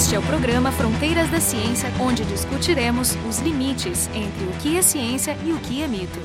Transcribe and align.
Este 0.00 0.14
é 0.14 0.18
o 0.18 0.22
programa 0.22 0.72
Fronteiras 0.72 1.28
da 1.28 1.38
Ciência, 1.42 1.92
onde 2.00 2.24
discutiremos 2.24 3.18
os 3.28 3.38
limites 3.40 4.08
entre 4.14 4.44
o 4.46 4.52
que 4.52 4.78
é 4.78 4.80
ciência 4.80 5.36
e 5.44 5.52
o 5.52 5.58
que 5.58 5.82
é 5.82 5.86
mito. 5.86 6.18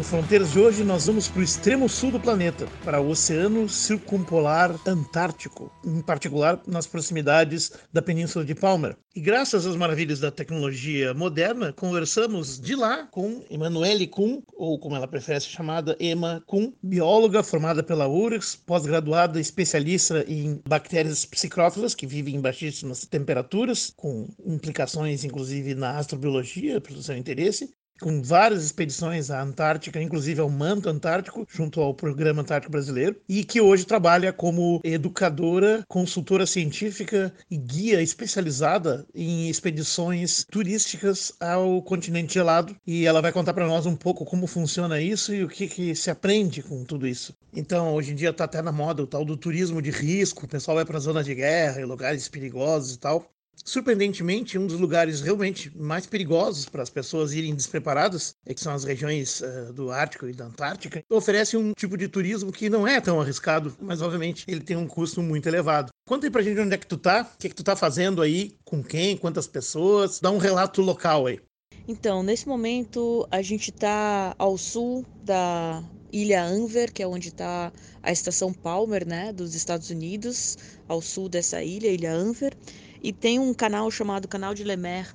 No 0.00 0.04
Fronteiras 0.04 0.52
de 0.52 0.58
hoje, 0.58 0.82
nós 0.82 1.04
vamos 1.04 1.28
para 1.28 1.40
o 1.40 1.44
extremo 1.44 1.86
sul 1.86 2.10
do 2.10 2.18
planeta, 2.18 2.66
para 2.82 3.02
o 3.02 3.10
Oceano 3.10 3.68
Circumpolar 3.68 4.74
Antártico, 4.86 5.70
em 5.84 6.00
particular 6.00 6.58
nas 6.66 6.86
proximidades 6.86 7.70
da 7.92 8.00
Península 8.00 8.42
de 8.42 8.54
Palmer. 8.54 8.96
E 9.14 9.20
graças 9.20 9.66
às 9.66 9.76
maravilhas 9.76 10.18
da 10.18 10.30
tecnologia 10.30 11.12
moderna, 11.12 11.74
conversamos 11.74 12.58
de 12.58 12.74
lá 12.74 13.08
com 13.08 13.44
Emanuele 13.50 14.06
Kuhn, 14.06 14.40
ou 14.54 14.78
como 14.78 14.96
ela 14.96 15.06
prefere 15.06 15.38
ser 15.38 15.50
chamada, 15.50 15.94
Emma 16.00 16.42
Kuhn, 16.46 16.72
bióloga 16.82 17.42
formada 17.42 17.82
pela 17.82 18.08
URGS, 18.08 18.56
pós-graduada 18.56 19.38
especialista 19.38 20.24
em 20.26 20.62
bactérias 20.66 21.26
psicrófilas 21.26 21.94
que 21.94 22.06
vivem 22.06 22.36
em 22.36 22.40
baixíssimas 22.40 23.04
temperaturas, 23.04 23.92
com 23.94 24.28
implicações 24.46 25.24
inclusive 25.24 25.74
na 25.74 25.98
astrobiologia, 25.98 26.80
pelo 26.80 27.02
seu 27.02 27.18
interesse, 27.18 27.68
com 28.00 28.22
várias 28.22 28.64
expedições 28.64 29.30
à 29.30 29.42
Antártica, 29.42 30.00
inclusive 30.00 30.40
ao 30.40 30.48
Manto 30.48 30.88
Antártico, 30.88 31.46
junto 31.48 31.80
ao 31.80 31.94
Programa 31.94 32.42
Antártico 32.42 32.72
Brasileiro, 32.72 33.16
e 33.28 33.44
que 33.44 33.60
hoje 33.60 33.84
trabalha 33.84 34.32
como 34.32 34.80
educadora, 34.82 35.84
consultora 35.88 36.46
científica 36.46 37.32
e 37.50 37.56
guia 37.56 38.02
especializada 38.02 39.06
em 39.14 39.48
expedições 39.48 40.44
turísticas 40.50 41.32
ao 41.38 41.82
continente 41.82 42.34
gelado. 42.34 42.74
E 42.86 43.06
ela 43.06 43.20
vai 43.20 43.32
contar 43.32 43.54
para 43.54 43.66
nós 43.66 43.86
um 43.86 43.96
pouco 43.96 44.24
como 44.24 44.46
funciona 44.46 45.00
isso 45.00 45.34
e 45.34 45.44
o 45.44 45.48
que, 45.48 45.68
que 45.68 45.94
se 45.94 46.10
aprende 46.10 46.62
com 46.62 46.84
tudo 46.84 47.06
isso. 47.06 47.34
Então, 47.54 47.94
hoje 47.94 48.12
em 48.12 48.14
dia 48.14 48.30
está 48.30 48.44
até 48.44 48.62
na 48.62 48.72
moda 48.72 49.02
o 49.02 49.06
tal 49.06 49.24
do 49.24 49.36
turismo 49.36 49.82
de 49.82 49.90
risco, 49.90 50.46
o 50.46 50.48
pessoal 50.48 50.76
vai 50.76 50.84
para 50.84 50.96
a 50.96 51.00
zona 51.00 51.22
de 51.22 51.34
guerra, 51.34 51.80
em 51.80 51.84
lugares 51.84 52.28
perigosos 52.28 52.94
e 52.94 52.98
tal 52.98 53.30
surpreendentemente, 53.64 54.58
um 54.58 54.66
dos 54.66 54.78
lugares 54.78 55.20
realmente 55.20 55.70
mais 55.76 56.06
perigosos 56.06 56.66
para 56.66 56.82
as 56.82 56.90
pessoas 56.90 57.32
irem 57.32 57.54
despreparadas, 57.54 58.34
é 58.46 58.54
que 58.54 58.60
são 58.60 58.72
as 58.72 58.84
regiões 58.84 59.40
uh, 59.40 59.72
do 59.72 59.90
Ártico 59.90 60.28
e 60.28 60.32
da 60.32 60.46
Antártica, 60.46 61.02
oferece 61.10 61.56
um 61.56 61.72
tipo 61.72 61.96
de 61.96 62.08
turismo 62.08 62.52
que 62.52 62.68
não 62.68 62.86
é 62.86 63.00
tão 63.00 63.20
arriscado, 63.20 63.76
mas 63.80 64.02
obviamente 64.02 64.44
ele 64.48 64.60
tem 64.60 64.76
um 64.76 64.86
custo 64.86 65.22
muito 65.22 65.48
elevado. 65.48 65.90
Conta 66.08 66.26
aí 66.26 66.30
pra 66.30 66.42
gente 66.42 66.60
onde 66.60 66.74
é 66.74 66.78
que 66.78 66.86
tu 66.86 66.96
tá, 66.96 67.30
o 67.34 67.38
que 67.38 67.46
é 67.46 67.50
que 67.50 67.56
tu 67.56 67.64
tá 67.64 67.76
fazendo 67.76 68.22
aí, 68.22 68.56
com 68.64 68.82
quem, 68.82 69.16
quantas 69.16 69.46
pessoas, 69.46 70.20
dá 70.20 70.30
um 70.30 70.38
relato 70.38 70.82
local 70.82 71.26
aí. 71.26 71.40
Então, 71.86 72.22
nesse 72.22 72.46
momento 72.46 73.26
a 73.30 73.42
gente 73.42 73.70
está 73.70 74.34
ao 74.38 74.56
sul 74.56 75.04
da 75.24 75.82
Ilha 76.12 76.42
Anver, 76.42 76.92
que 76.92 77.02
é 77.02 77.06
onde 77.06 77.28
está 77.28 77.72
a 78.02 78.12
estação 78.12 78.52
Palmer, 78.52 79.06
né, 79.06 79.32
dos 79.32 79.54
Estados 79.54 79.90
Unidos, 79.90 80.58
ao 80.88 81.00
sul 81.00 81.28
dessa 81.28 81.62
ilha, 81.62 81.88
Ilha 81.88 82.12
Anver. 82.12 82.56
E 83.02 83.12
tem 83.12 83.38
um 83.38 83.54
canal 83.54 83.90
chamado 83.90 84.28
Canal 84.28 84.54
de 84.54 84.62
Lemaire, 84.62 85.08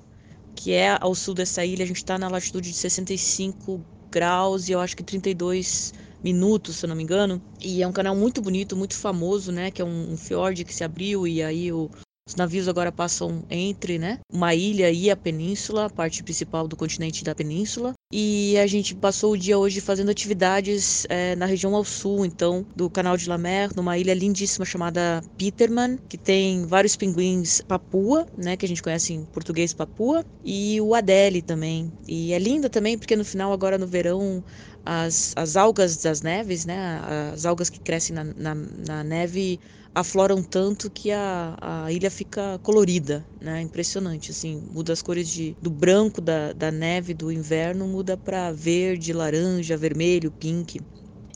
que 0.54 0.72
é 0.72 0.98
ao 1.00 1.14
sul 1.14 1.34
dessa 1.34 1.64
ilha. 1.64 1.84
A 1.84 1.86
gente 1.86 1.98
está 1.98 2.18
na 2.18 2.28
latitude 2.28 2.70
de 2.70 2.76
65 2.76 3.80
graus 4.10 4.68
e 4.68 4.72
eu 4.72 4.80
acho 4.80 4.96
que 4.96 5.04
32 5.04 5.94
minutos, 6.22 6.76
se 6.76 6.84
eu 6.84 6.88
não 6.88 6.96
me 6.96 7.02
engano. 7.02 7.40
E 7.60 7.82
é 7.82 7.86
um 7.86 7.92
canal 7.92 8.16
muito 8.16 8.42
bonito, 8.42 8.76
muito 8.76 8.96
famoso, 8.96 9.52
né? 9.52 9.70
Que 9.70 9.82
é 9.82 9.84
um, 9.84 10.12
um 10.12 10.16
fiord 10.16 10.64
que 10.64 10.74
se 10.74 10.82
abriu 10.82 11.26
e 11.26 11.42
aí 11.42 11.72
o, 11.72 11.90
os 12.28 12.34
navios 12.34 12.66
agora 12.66 12.90
passam 12.90 13.44
entre, 13.48 13.98
né, 13.98 14.18
uma 14.32 14.52
ilha 14.52 14.90
e 14.90 15.08
a 15.08 15.16
península, 15.16 15.86
a 15.86 15.90
parte 15.90 16.24
principal 16.24 16.66
do 16.66 16.76
continente 16.76 17.22
da 17.22 17.34
península. 17.34 17.94
E 18.12 18.58
a 18.58 18.66
gente 18.66 18.94
passou 18.96 19.32
o 19.32 19.38
dia 19.38 19.56
hoje 19.56 19.80
fazendo 19.80 20.10
atividades 20.10 21.06
é, 21.08 21.36
na 21.36 21.46
região 21.46 21.74
ao 21.74 21.84
sul, 21.84 22.26
então, 22.26 22.66
do 22.74 22.90
Canal 22.90 23.16
de 23.16 23.28
La 23.28 23.38
Mer, 23.38 23.70
numa 23.76 23.96
ilha 23.96 24.12
lindíssima 24.12 24.64
chamada 24.64 25.22
Peterman, 25.38 25.98
que 26.08 26.18
tem 26.18 26.66
vários 26.66 26.96
pinguins 26.96 27.60
papua, 27.60 28.26
né, 28.36 28.56
que 28.56 28.64
a 28.64 28.68
gente 28.68 28.82
conhece 28.82 29.12
em 29.12 29.24
português 29.24 29.72
papua, 29.72 30.24
e 30.44 30.80
o 30.80 30.94
Adele 30.94 31.42
também. 31.42 31.92
E 32.08 32.32
é 32.32 32.38
linda 32.38 32.68
também 32.68 32.98
porque 32.98 33.14
no 33.14 33.24
final, 33.24 33.52
agora 33.52 33.78
no 33.78 33.86
verão, 33.86 34.42
as, 34.84 35.32
as 35.36 35.56
algas 35.56 35.96
das 35.96 36.22
neves, 36.22 36.64
né, 36.64 37.00
as 37.32 37.46
algas 37.46 37.70
que 37.70 37.78
crescem 37.78 38.14
na, 38.14 38.24
na, 38.24 38.54
na 38.54 39.04
neve 39.04 39.60
afloram 39.96 40.42
tanto 40.42 40.90
que 40.90 41.10
a, 41.10 41.56
a 41.60 41.92
ilha 41.92 42.10
fica 42.10 42.58
colorida, 42.62 43.26
né? 43.40 43.60
Impressionante, 43.62 44.30
assim, 44.32 44.60
muda 44.70 44.92
as 44.92 45.02
cores 45.02 45.28
de, 45.28 45.56
do 45.60 45.70
branco 45.70 46.20
da, 46.20 46.52
da 46.52 46.70
neve 46.70 47.14
do 47.14 47.32
inverno, 47.32 47.86
muda 47.88 48.16
para 48.18 48.52
verde, 48.52 49.12
laranja, 49.12 49.76
vermelho, 49.76 50.32
pink. 50.38 50.78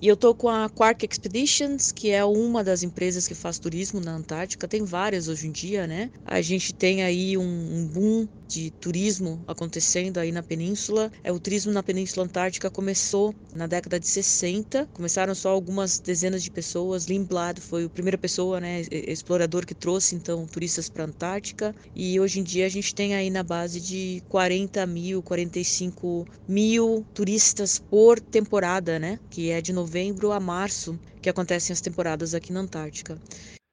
E 0.02 0.06
eu 0.08 0.16
tô 0.16 0.34
com 0.34 0.48
a 0.48 0.68
Quark 0.70 1.04
Expeditions, 1.06 1.92
que 1.92 2.10
é 2.10 2.24
uma 2.24 2.64
das 2.64 2.82
empresas 2.82 3.26
que 3.28 3.34
faz 3.34 3.58
turismo 3.58 4.00
na 4.00 4.14
Antártica. 4.16 4.68
Tem 4.68 4.84
várias 4.84 5.28
hoje 5.28 5.46
em 5.48 5.52
dia, 5.52 5.86
né? 5.86 6.10
A 6.24 6.40
gente 6.42 6.72
tem 6.74 7.02
aí 7.02 7.36
um, 7.38 7.42
um 7.44 7.88
boom 7.88 8.26
de 8.50 8.72
turismo 8.72 9.42
acontecendo 9.46 10.18
aí 10.18 10.32
na 10.32 10.42
península. 10.42 11.12
É 11.22 11.30
o 11.30 11.38
turismo 11.38 11.72
na 11.72 11.84
Península 11.84 12.26
Antártica 12.26 12.68
começou 12.68 13.32
na 13.54 13.68
década 13.68 14.00
de 14.00 14.08
60. 14.08 14.86
Começaram 14.92 15.34
só 15.36 15.50
algumas 15.50 16.00
dezenas 16.00 16.42
de 16.42 16.50
pessoas. 16.50 17.04
Lindblad 17.04 17.60
foi 17.60 17.84
a 17.84 17.88
primeira 17.88 18.18
pessoa, 18.18 18.60
né, 18.60 18.82
explorador 18.90 19.64
que 19.64 19.74
trouxe 19.74 20.16
então 20.16 20.44
turistas 20.46 20.88
para 20.88 21.04
a 21.04 21.06
Antártica. 21.06 21.74
E 21.94 22.18
hoje 22.18 22.40
em 22.40 22.42
dia 22.42 22.66
a 22.66 22.68
gente 22.68 22.92
tem 22.92 23.14
aí 23.14 23.30
na 23.30 23.44
base 23.44 23.80
de 23.80 24.20
40 24.28 24.84
mil, 24.86 25.22
45 25.22 26.26
mil 26.48 27.06
turistas 27.14 27.78
por 27.78 28.18
temporada, 28.18 28.98
né? 28.98 29.20
Que 29.30 29.50
é 29.50 29.60
de 29.60 29.72
novembro 29.72 30.32
a 30.32 30.40
março 30.40 30.98
que 31.22 31.30
acontecem 31.30 31.72
as 31.72 31.80
temporadas 31.80 32.34
aqui 32.34 32.52
na 32.52 32.60
Antártica. 32.60 33.16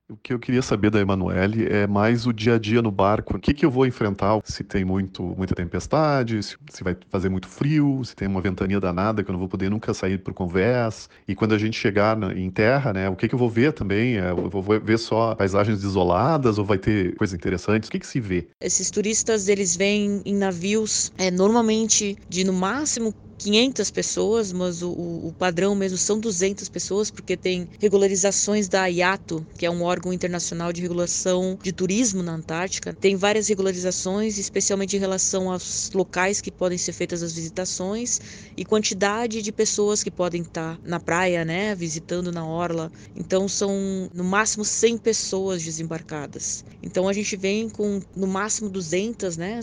O 0.09 0.16
que 0.16 0.31
eu 0.31 0.40
queria 0.40 0.62
saber 0.62 0.90
da 0.90 1.01
Emanuele 1.01 1.66
é 1.66 1.85
mais 1.85 2.25
o 2.25 2.31
dia 2.31 2.56
a 2.56 2.57
dia 2.57 2.81
no 2.81 2.90
barco. 2.90 3.35
O 3.35 3.40
que, 3.40 3.53
que 3.53 3.66
eu 3.66 3.69
vou 3.69 3.85
enfrentar? 3.85 4.40
Se 4.45 4.63
tem 4.63 4.85
muito, 4.85 5.22
muita 5.22 5.53
tempestade, 5.53 6.41
se, 6.41 6.56
se 6.69 6.81
vai 6.81 6.95
fazer 7.09 7.28
muito 7.28 7.50
frio, 7.50 8.01
se 8.06 8.16
tem 8.16 8.25
uma 8.25 8.40
ventania 8.40 8.79
danada 8.79 9.22
que 9.22 9.29
eu 9.29 9.34
não 9.34 9.40
vou 9.40 9.50
poder 9.50 9.69
nunca 9.69 9.94
sair 9.94 10.18
por 10.19 10.34
convés. 10.34 11.09
E 11.28 11.35
quando 11.35 11.53
a 11.53 11.57
gente 11.57 11.78
chegar 11.78 12.16
na, 12.16 12.34
em 12.34 12.50
terra, 12.50 12.94
né, 12.94 13.09
o 13.09 13.18
que, 13.18 13.28
que 13.28 13.35
eu 13.35 13.40
vou 13.40 13.50
ver 13.50 13.73
também? 13.73 14.18
É, 14.18 14.31
eu 14.31 14.50
vou 14.50 14.63
ver 14.63 14.97
só 14.97 15.35
paisagens 15.35 15.84
isoladas 15.84 16.57
ou 16.57 16.63
vai 16.63 16.78
ter 16.78 17.13
coisas 17.18 17.35
interessantes? 17.35 17.89
O 17.89 17.91
que, 17.91 18.00
que 18.00 18.07
se 18.07 18.22
vê? 18.22 18.47
Esses 18.62 18.89
turistas, 18.89 19.50
eles 19.50 19.75
vêm 19.75 20.22
em 20.25 20.35
navios, 20.35 21.12
é, 21.18 21.29
normalmente 21.29 22.16
de 22.29 22.45
no 22.45 22.53
máximo 22.53 23.13
500 23.37 23.91
pessoas, 23.91 24.51
mas 24.51 24.81
o, 24.81 24.89
o, 24.89 25.33
padrão 25.37 25.75
mesmo 25.75 25.97
são 25.97 26.19
200 26.19 26.67
pessoas, 26.69 27.11
porque 27.11 27.37
tem 27.37 27.69
regularizações 27.79 28.67
da 28.67 28.87
IATO, 28.87 29.45
que 29.57 29.65
é 29.65 29.71
um 29.71 29.83
órgão 29.83 30.11
internacional 30.11 30.73
de 30.73 30.81
regulação 30.81 31.57
de 31.61 31.71
turismo 31.71 32.23
na 32.23 32.33
Antártica. 32.33 32.93
Tem 32.93 33.15
várias 33.15 33.47
regularizações, 33.47 34.37
especialmente 34.37 34.95
em 34.95 34.99
relação 34.99 35.51
aos 35.51 35.91
locais 35.93 36.41
que 36.41 36.51
podem 36.51 36.77
ser 36.77 36.93
feitas 36.93 37.21
as 37.21 37.33
visitações 37.33 38.19
e 38.55 38.65
quantidade 38.65 39.41
de 39.41 39.51
pessoas 39.51 40.03
que 40.03 40.09
podem 40.09 40.41
estar 40.41 40.79
na 40.83 40.99
praia, 40.99 41.45
né, 41.45 41.75
visitando 41.75 42.31
na 42.31 42.45
orla. 42.45 42.91
Então 43.15 43.47
são 43.47 44.09
no 44.13 44.23
máximo 44.23 44.65
100 44.65 44.97
pessoas 44.97 45.63
desembarcadas. 45.63 46.65
Então 46.81 47.07
a 47.07 47.13
gente 47.13 47.35
vem 47.35 47.69
com 47.69 48.01
no 48.15 48.27
máximo 48.27 48.69
200, 48.69 49.37
né, 49.37 49.59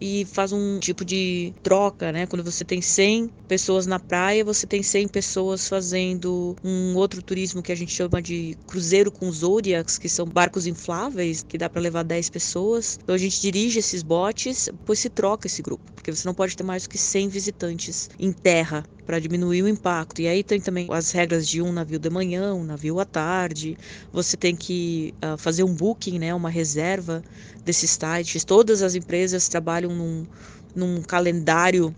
e 0.00 0.24
faz 0.24 0.52
um 0.52 0.78
tipo 0.78 1.04
de 1.04 1.52
troca, 1.62 2.12
né, 2.12 2.26
quando 2.26 2.44
você 2.44 2.64
tem 2.64 2.80
100 2.80 3.07
100 3.08 3.30
pessoas 3.48 3.86
na 3.86 3.98
praia, 3.98 4.44
você 4.44 4.66
tem 4.66 4.82
100 4.82 5.08
pessoas 5.08 5.66
fazendo 5.66 6.54
um 6.62 6.94
outro 6.94 7.22
turismo 7.22 7.62
que 7.62 7.72
a 7.72 7.74
gente 7.74 7.90
chama 7.90 8.20
de 8.20 8.54
cruzeiro 8.66 9.10
com 9.10 9.32
Zodiacs, 9.32 9.96
que 9.96 10.10
são 10.10 10.26
barcos 10.26 10.66
infláveis, 10.66 11.42
que 11.42 11.56
dá 11.56 11.70
para 11.70 11.80
levar 11.80 12.02
10 12.02 12.28
pessoas. 12.28 12.98
Então 13.02 13.14
a 13.14 13.18
gente 13.18 13.40
dirige 13.40 13.78
esses 13.78 14.02
botes, 14.02 14.66
depois 14.66 14.98
se 14.98 15.08
troca 15.08 15.46
esse 15.46 15.62
grupo, 15.62 15.90
porque 15.94 16.14
você 16.14 16.28
não 16.28 16.34
pode 16.34 16.54
ter 16.54 16.62
mais 16.62 16.82
do 16.82 16.90
que 16.90 16.98
100 16.98 17.28
visitantes 17.30 18.10
em 18.18 18.30
terra 18.30 18.84
para 19.06 19.18
diminuir 19.18 19.62
o 19.62 19.68
impacto. 19.68 20.20
E 20.20 20.28
aí 20.28 20.44
tem 20.44 20.60
também 20.60 20.86
as 20.90 21.10
regras 21.10 21.48
de 21.48 21.62
um 21.62 21.72
navio 21.72 21.98
de 21.98 22.10
manhã, 22.10 22.52
um 22.52 22.64
navio 22.64 23.00
à 23.00 23.06
tarde. 23.06 23.74
Você 24.12 24.36
tem 24.36 24.54
que 24.54 25.14
uh, 25.24 25.38
fazer 25.38 25.64
um 25.64 25.74
booking, 25.74 26.18
né, 26.18 26.34
uma 26.34 26.50
reserva 26.50 27.24
desses 27.64 27.90
sites. 27.90 28.44
Todas 28.44 28.82
as 28.82 28.94
empresas 28.94 29.48
trabalham 29.48 29.96
num, 29.96 30.26
num 30.74 31.00
calendário 31.00 31.96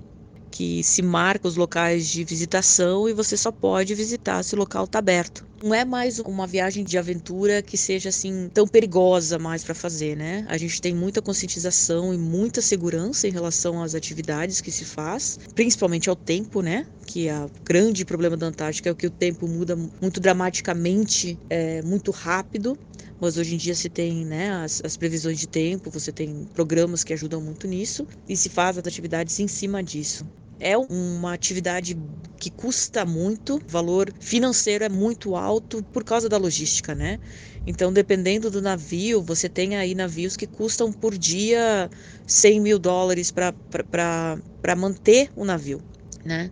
que 0.50 0.82
se 0.82 1.02
marca 1.02 1.46
os 1.46 1.56
locais 1.56 2.08
de 2.08 2.24
visitação 2.24 3.08
e 3.08 3.12
você 3.12 3.36
só 3.36 3.52
pode 3.52 3.94
visitar 3.94 4.42
se 4.42 4.54
o 4.54 4.58
local 4.58 4.84
está 4.84 4.98
aberto. 4.98 5.48
Não 5.62 5.74
é 5.74 5.84
mais 5.84 6.18
uma 6.20 6.46
viagem 6.46 6.82
de 6.82 6.96
aventura 6.96 7.60
que 7.60 7.76
seja 7.76 8.08
assim 8.08 8.50
tão 8.52 8.66
perigosa 8.66 9.38
mais 9.38 9.62
para 9.62 9.74
fazer, 9.74 10.16
né? 10.16 10.46
A 10.48 10.56
gente 10.56 10.80
tem 10.80 10.94
muita 10.94 11.20
conscientização 11.20 12.14
e 12.14 12.18
muita 12.18 12.62
segurança 12.62 13.28
em 13.28 13.30
relação 13.30 13.82
às 13.82 13.94
atividades 13.94 14.62
que 14.62 14.70
se 14.70 14.86
faz, 14.86 15.38
principalmente 15.54 16.08
ao 16.08 16.16
tempo, 16.16 16.62
né? 16.62 16.86
Que 17.04 17.28
é 17.28 17.38
o 17.38 17.50
grande 17.62 18.06
problema 18.06 18.38
da 18.38 18.46
Antártica 18.46 18.88
é 18.88 18.94
que 18.94 19.06
o 19.06 19.10
tempo 19.10 19.46
muda 19.46 19.76
muito 20.00 20.18
dramaticamente, 20.18 21.38
é, 21.50 21.82
muito 21.82 22.10
rápido 22.10 22.78
mas 23.20 23.36
hoje 23.36 23.54
em 23.54 23.58
dia 23.58 23.74
se 23.74 23.88
tem 23.88 24.24
né, 24.24 24.50
as, 24.50 24.80
as, 24.84 24.96
previsões 24.96 25.38
de 25.38 25.46
tempo, 25.46 25.90
você 25.90 26.10
tem 26.10 26.48
programas 26.54 27.04
que 27.04 27.12
ajudam 27.12 27.40
muito 27.40 27.66
nisso 27.66 28.06
e 28.28 28.36
se 28.36 28.48
faz 28.48 28.78
as 28.78 28.86
atividades 28.86 29.38
em 29.38 29.46
cima 29.46 29.82
disso. 29.82 30.26
É 30.58 30.76
uma 30.76 31.32
atividade 31.32 31.96
que 32.38 32.50
custa 32.50 33.04
muito, 33.04 33.56
o 33.56 33.62
valor 33.66 34.12
financeiro 34.20 34.84
é 34.84 34.88
muito 34.90 35.34
alto 35.34 35.82
por 35.84 36.04
causa 36.04 36.28
da 36.28 36.36
logística, 36.36 36.94
né? 36.94 37.18
Então, 37.66 37.92
dependendo 37.92 38.50
do 38.50 38.60
navio, 38.60 39.22
você 39.22 39.48
tem 39.48 39.76
aí 39.76 39.94
navios 39.94 40.36
que 40.36 40.46
custam 40.46 40.92
por 40.92 41.16
dia 41.16 41.90
100 42.26 42.60
mil 42.60 42.78
dólares 42.78 43.30
para 43.30 44.76
manter 44.76 45.30
o 45.34 45.44
navio, 45.44 45.82
né? 46.24 46.50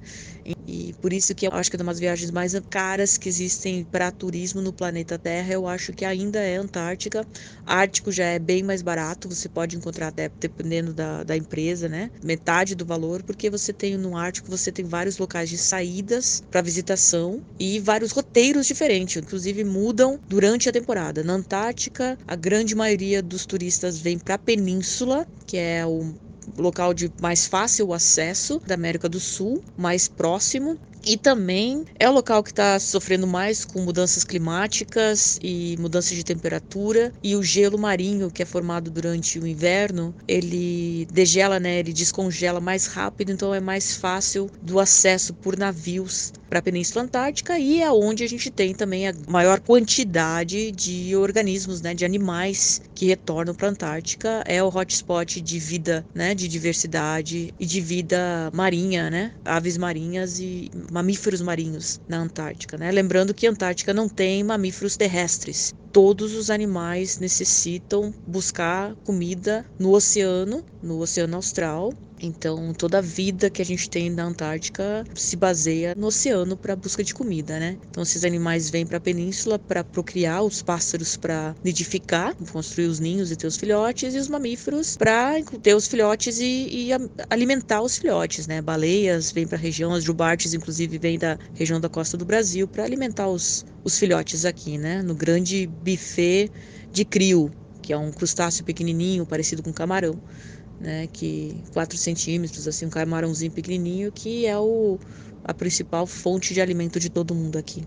E, 0.66 0.94
por 1.00 1.12
isso 1.12 1.34
que 1.34 1.46
eu 1.46 1.52
acho 1.52 1.70
que 1.70 1.76
é 1.76 1.82
uma 1.82 1.92
das 1.92 2.00
viagens 2.00 2.30
mais 2.30 2.52
caras 2.70 3.16
que 3.16 3.28
existem 3.28 3.84
para 3.84 4.10
turismo 4.10 4.60
no 4.60 4.72
planeta 4.72 5.18
Terra, 5.18 5.52
eu 5.52 5.66
acho 5.66 5.92
que 5.92 6.04
ainda 6.04 6.40
é 6.40 6.56
Antártica. 6.56 7.26
Ártico 7.66 8.10
já 8.12 8.24
é 8.24 8.38
bem 8.38 8.62
mais 8.62 8.82
barato, 8.82 9.28
você 9.28 9.48
pode 9.48 9.76
encontrar 9.76 10.08
até 10.08 10.30
dependendo 10.40 10.94
da, 10.94 11.22
da 11.24 11.36
empresa, 11.36 11.88
né? 11.88 12.10
Metade 12.22 12.74
do 12.74 12.84
valor, 12.84 13.22
porque 13.22 13.50
você 13.50 13.72
tem 13.72 13.96
no 13.96 14.16
Ártico, 14.16 14.50
você 14.50 14.72
tem 14.72 14.84
vários 14.84 15.18
locais 15.18 15.48
de 15.50 15.58
saídas 15.58 16.42
para 16.50 16.62
visitação 16.62 17.42
e 17.58 17.80
vários 17.80 18.12
roteiros 18.12 18.66
diferentes, 18.66 19.16
inclusive 19.16 19.64
mudam 19.64 20.18
durante 20.28 20.68
a 20.68 20.72
temporada. 20.72 21.22
Na 21.22 21.34
Antártica, 21.34 22.16
a 22.26 22.36
grande 22.36 22.74
maioria 22.74 23.22
dos 23.22 23.46
turistas 23.46 23.98
vem 23.98 24.18
para 24.18 24.34
a 24.34 24.38
península, 24.38 25.26
que 25.46 25.56
é 25.56 25.84
o 25.86 26.14
local 26.56 26.94
de 26.94 27.10
mais 27.20 27.46
fácil 27.46 27.92
acesso 27.92 28.60
da 28.66 28.74
América 28.74 29.08
do 29.08 29.20
Sul, 29.20 29.62
mais 29.76 30.08
próximo, 30.08 30.78
e 31.04 31.16
também 31.16 31.84
é 31.98 32.08
o 32.08 32.12
local 32.12 32.42
que 32.42 32.50
está 32.50 32.78
sofrendo 32.78 33.26
mais 33.26 33.64
com 33.64 33.80
mudanças 33.80 34.24
climáticas 34.24 35.38
e 35.42 35.76
mudanças 35.78 36.16
de 36.16 36.24
temperatura. 36.24 37.12
E 37.22 37.36
o 37.36 37.42
gelo 37.42 37.78
marinho 37.78 38.30
que 38.30 38.42
é 38.42 38.46
formado 38.46 38.90
durante 38.90 39.38
o 39.38 39.46
inverno 39.46 40.14
ele 40.26 41.06
degela 41.12 41.58
né? 41.58 41.78
Ele 41.78 41.92
descongela 41.92 42.60
mais 42.60 42.86
rápido 42.86 43.32
então 43.32 43.54
é 43.54 43.60
mais 43.60 43.96
fácil 43.96 44.50
do 44.62 44.78
acesso 44.78 45.34
por 45.34 45.56
navios 45.56 46.32
para 46.48 46.60
a 46.60 46.62
Península 46.62 47.04
Antártica 47.04 47.58
e 47.58 47.82
é 47.82 47.90
onde 47.90 48.24
a 48.24 48.28
gente 48.28 48.50
tem 48.50 48.74
também 48.74 49.08
a 49.08 49.14
maior 49.28 49.60
quantidade 49.60 50.72
de 50.72 51.14
organismos 51.16 51.80
né? 51.80 51.94
De 51.94 52.04
animais 52.04 52.80
que 52.94 53.06
retornam 53.06 53.54
para 53.54 53.68
a 53.68 53.70
Antártica. 53.70 54.42
É 54.46 54.62
o 54.62 54.68
hotspot 54.68 55.40
de 55.40 55.58
vida 55.58 56.04
né? 56.14 56.34
De 56.34 56.48
diversidade 56.48 57.54
e 57.58 57.66
de 57.66 57.80
vida 57.80 58.50
marinha 58.52 59.10
né? 59.10 59.32
Aves 59.44 59.76
marinhas 59.76 60.38
e 60.38 60.70
mamíferos 60.90 61.40
marinhos 61.40 62.00
na 62.08 62.18
Antártica. 62.18 62.76
Né? 62.76 62.90
Lembrando 62.90 63.34
que 63.34 63.46
a 63.46 63.50
Antártica 63.50 63.92
não 63.92 64.08
tem 64.08 64.42
mamíferos 64.42 64.96
terrestres. 64.96 65.74
Todos 66.00 66.32
os 66.36 66.48
animais 66.48 67.18
necessitam 67.18 68.14
buscar 68.24 68.94
comida 69.04 69.66
no 69.80 69.90
oceano, 69.90 70.64
no 70.80 71.00
Oceano 71.00 71.34
Austral, 71.34 71.92
então, 72.20 72.72
toda 72.74 72.98
a 72.98 73.00
vida 73.00 73.48
que 73.48 73.62
a 73.62 73.64
gente 73.64 73.88
tem 73.88 74.10
na 74.10 74.24
Antártica 74.24 75.04
se 75.14 75.36
baseia 75.36 75.94
no 75.96 76.08
oceano 76.08 76.56
para 76.56 76.74
busca 76.74 77.04
de 77.04 77.14
comida, 77.14 77.58
né? 77.58 77.78
Então, 77.88 78.02
esses 78.02 78.24
animais 78.24 78.70
vêm 78.70 78.86
para 78.86 78.98
a 78.98 79.00
península 79.00 79.58
para 79.58 79.84
procriar, 79.84 80.42
os 80.42 80.62
pássaros 80.62 81.16
para 81.16 81.54
nidificar, 81.64 82.34
construir 82.50 82.86
os 82.86 82.98
ninhos 82.98 83.30
e 83.30 83.36
ter 83.36 83.46
os 83.46 83.56
filhotes, 83.56 84.14
e 84.14 84.18
os 84.18 84.28
mamíferos 84.28 84.96
para 84.96 85.34
ter 85.62 85.74
os 85.74 85.86
filhotes 85.86 86.38
e, 86.40 86.44
e, 86.44 86.88
alimentar 87.30 87.82
os 87.82 87.98
filhotes, 87.98 88.46
né? 88.46 88.60
Baleias 88.60 89.30
vêm 89.30 89.46
para 89.46 89.56
a 89.56 89.60
região, 89.60 89.92
as 89.94 90.04
jubartes, 90.04 90.54
inclusive, 90.54 90.98
vêm 90.98 91.18
da 91.18 91.38
região 91.54 91.80
da 91.80 91.88
costa 91.88 92.16
do 92.16 92.24
Brasil 92.24 92.66
para 92.66 92.84
alimentar 92.84 93.28
os, 93.28 93.64
os 93.88 93.98
filhotes 93.98 94.44
aqui, 94.44 94.78
né? 94.78 95.02
No 95.02 95.14
grande 95.14 95.66
buffet 95.66 96.50
de 96.92 97.04
crio, 97.04 97.50
que 97.82 97.92
é 97.92 97.98
um 97.98 98.12
crustáceo 98.12 98.64
pequenininho, 98.64 99.26
parecido 99.26 99.62
com 99.62 99.72
camarão 99.72 100.18
né, 100.80 101.08
que 101.12 101.54
4 101.72 101.96
centímetros, 101.98 102.68
assim, 102.68 102.86
um 102.86 102.90
camarãozinho 102.90 103.50
pequenininho, 103.50 104.12
que 104.12 104.46
é 104.46 104.56
o, 104.58 104.98
a 105.44 105.52
principal 105.52 106.06
fonte 106.06 106.54
de 106.54 106.60
alimento 106.60 107.00
de 107.00 107.10
todo 107.10 107.34
mundo 107.34 107.58
aqui. 107.58 107.84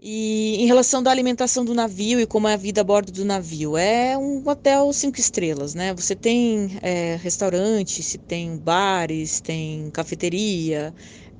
E 0.00 0.62
em 0.62 0.66
relação 0.66 1.02
da 1.02 1.10
alimentação 1.10 1.64
do 1.64 1.74
navio 1.74 2.20
e 2.20 2.26
como 2.26 2.46
é 2.46 2.54
a 2.54 2.56
vida 2.56 2.82
a 2.82 2.84
bordo 2.84 3.10
do 3.10 3.24
navio, 3.24 3.76
é 3.76 4.16
um 4.16 4.48
hotel 4.48 4.92
cinco 4.92 5.18
estrelas, 5.18 5.74
né? 5.74 5.92
Você 5.92 6.14
tem 6.14 6.78
é, 6.82 7.16
restaurantes, 7.16 8.16
tem 8.28 8.56
bares, 8.56 9.40
tem 9.40 9.90
cafeteria. 9.90 10.94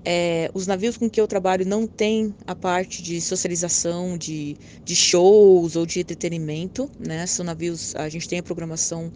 É, 0.05 0.51
os 0.55 0.67
navios 0.67 0.97
com 0.97 1.11
que 1.11 1.21
eu 1.21 1.29
trabalho 1.29 1.67
não 1.67 1.87
tem 1.87 2.35
a 2.47 2.55
parte 2.55 3.03
de 3.03 3.21
socialização, 3.21 4.17
de, 4.17 4.57
de 4.85 4.97
shows 4.97 5.77
ou 5.77 5.85
de 5.85 6.01
entretenimento, 6.01 6.91
né? 6.99 7.27
São 7.27 7.45
navios, 7.45 7.95
a 7.97 8.09
gente 8.09 8.29
tem 8.29 8.39
a 8.39 8.43
programação 8.43 9.13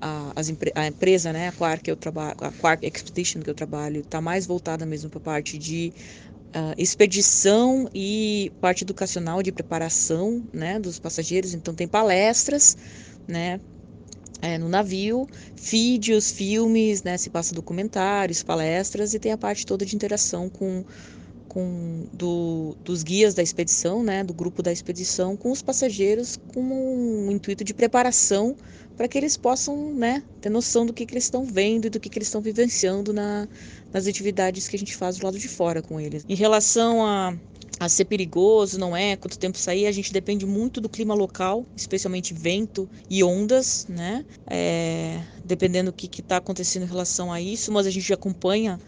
a, 0.00 0.32
as, 0.36 0.52
a 0.74 0.86
empresa, 0.86 1.32
né, 1.32 1.48
a 1.48 1.52
Quark, 1.52 1.84
que 1.84 1.90
eu 1.90 1.96
trabalho, 1.96 2.36
a 2.40 2.52
Quark 2.52 2.86
Expedition 2.86 3.40
que 3.40 3.50
eu 3.50 3.54
trabalho, 3.54 4.00
está 4.00 4.20
mais 4.20 4.46
voltada 4.46 4.84
mesmo 4.86 5.10
para 5.10 5.18
a 5.18 5.22
parte 5.22 5.58
de 5.58 5.92
uh, 6.54 6.74
expedição 6.78 7.88
e 7.94 8.52
parte 8.60 8.84
educacional 8.84 9.42
de 9.42 9.52
preparação, 9.52 10.46
né, 10.52 10.78
dos 10.78 10.98
passageiros. 10.98 11.54
Então 11.54 11.74
tem 11.74 11.88
palestras, 11.88 12.76
né, 13.26 13.60
é, 14.40 14.58
no 14.58 14.68
navio, 14.68 15.28
vídeos, 15.56 16.30
filmes, 16.30 17.02
né, 17.02 17.16
se 17.16 17.30
passa 17.30 17.54
documentários, 17.54 18.42
palestras 18.42 19.14
e 19.14 19.18
tem 19.18 19.32
a 19.32 19.38
parte 19.38 19.64
toda 19.66 19.84
de 19.84 19.94
interação 19.94 20.48
com 20.48 20.84
com 21.56 22.04
do, 22.12 22.76
dos 22.84 23.02
guias 23.02 23.32
da 23.32 23.42
expedição, 23.42 24.02
né, 24.02 24.22
do 24.22 24.34
grupo 24.34 24.62
da 24.62 24.70
expedição, 24.70 25.38
com 25.38 25.50
os 25.50 25.62
passageiros, 25.62 26.38
com 26.52 26.60
um 26.60 27.30
intuito 27.30 27.64
de 27.64 27.72
preparação 27.72 28.54
para 28.94 29.08
que 29.08 29.16
eles 29.16 29.38
possam 29.38 29.90
né, 29.94 30.22
ter 30.38 30.50
noção 30.50 30.84
do 30.84 30.92
que, 30.92 31.06
que 31.06 31.14
eles 31.14 31.24
estão 31.24 31.46
vendo 31.46 31.86
e 31.86 31.90
do 31.90 31.98
que, 31.98 32.10
que 32.10 32.18
eles 32.18 32.28
estão 32.28 32.42
vivenciando 32.42 33.10
na, 33.10 33.48
nas 33.90 34.06
atividades 34.06 34.68
que 34.68 34.76
a 34.76 34.78
gente 34.78 34.94
faz 34.94 35.16
do 35.16 35.24
lado 35.24 35.38
de 35.38 35.48
fora 35.48 35.80
com 35.80 35.98
eles. 35.98 36.26
Em 36.28 36.34
relação 36.34 37.04
a, 37.06 37.34
a 37.78 37.88
ser 37.88 38.06
perigoso, 38.06 38.78
não 38.78 38.96
é, 38.96 39.16
quanto 39.16 39.38
tempo 39.38 39.58
sair, 39.58 39.86
a 39.86 39.92
gente 39.92 40.12
depende 40.12 40.46
muito 40.46 40.80
do 40.80 40.88
clima 40.88 41.14
local, 41.14 41.64
especialmente 41.76 42.32
vento 42.32 42.88
e 43.08 43.22
ondas, 43.22 43.86
né? 43.88 44.24
É, 44.46 45.20
dependendo 45.44 45.90
do 45.90 45.94
que 45.94 46.20
está 46.20 46.38
acontecendo 46.38 46.84
em 46.84 46.88
relação 46.88 47.32
a 47.32 47.40
isso, 47.40 47.70
mas 47.70 47.86
a 47.86 47.90
gente 47.90 48.12
acompanha 48.12 48.80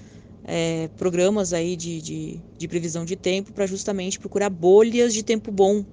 é, 0.45 0.89
programas 0.97 1.53
aí 1.53 1.77
de, 1.77 2.01
de, 2.01 2.41
de 2.57 2.69
previsão 2.69 3.05
de 3.05 3.15
tempo 3.15 3.53
para 3.53 3.67
justamente 3.67 4.19
procurar 4.19 4.49
bolhas 4.49 5.13
de 5.13 5.23
tempo 5.23 5.53
bom 5.53 5.85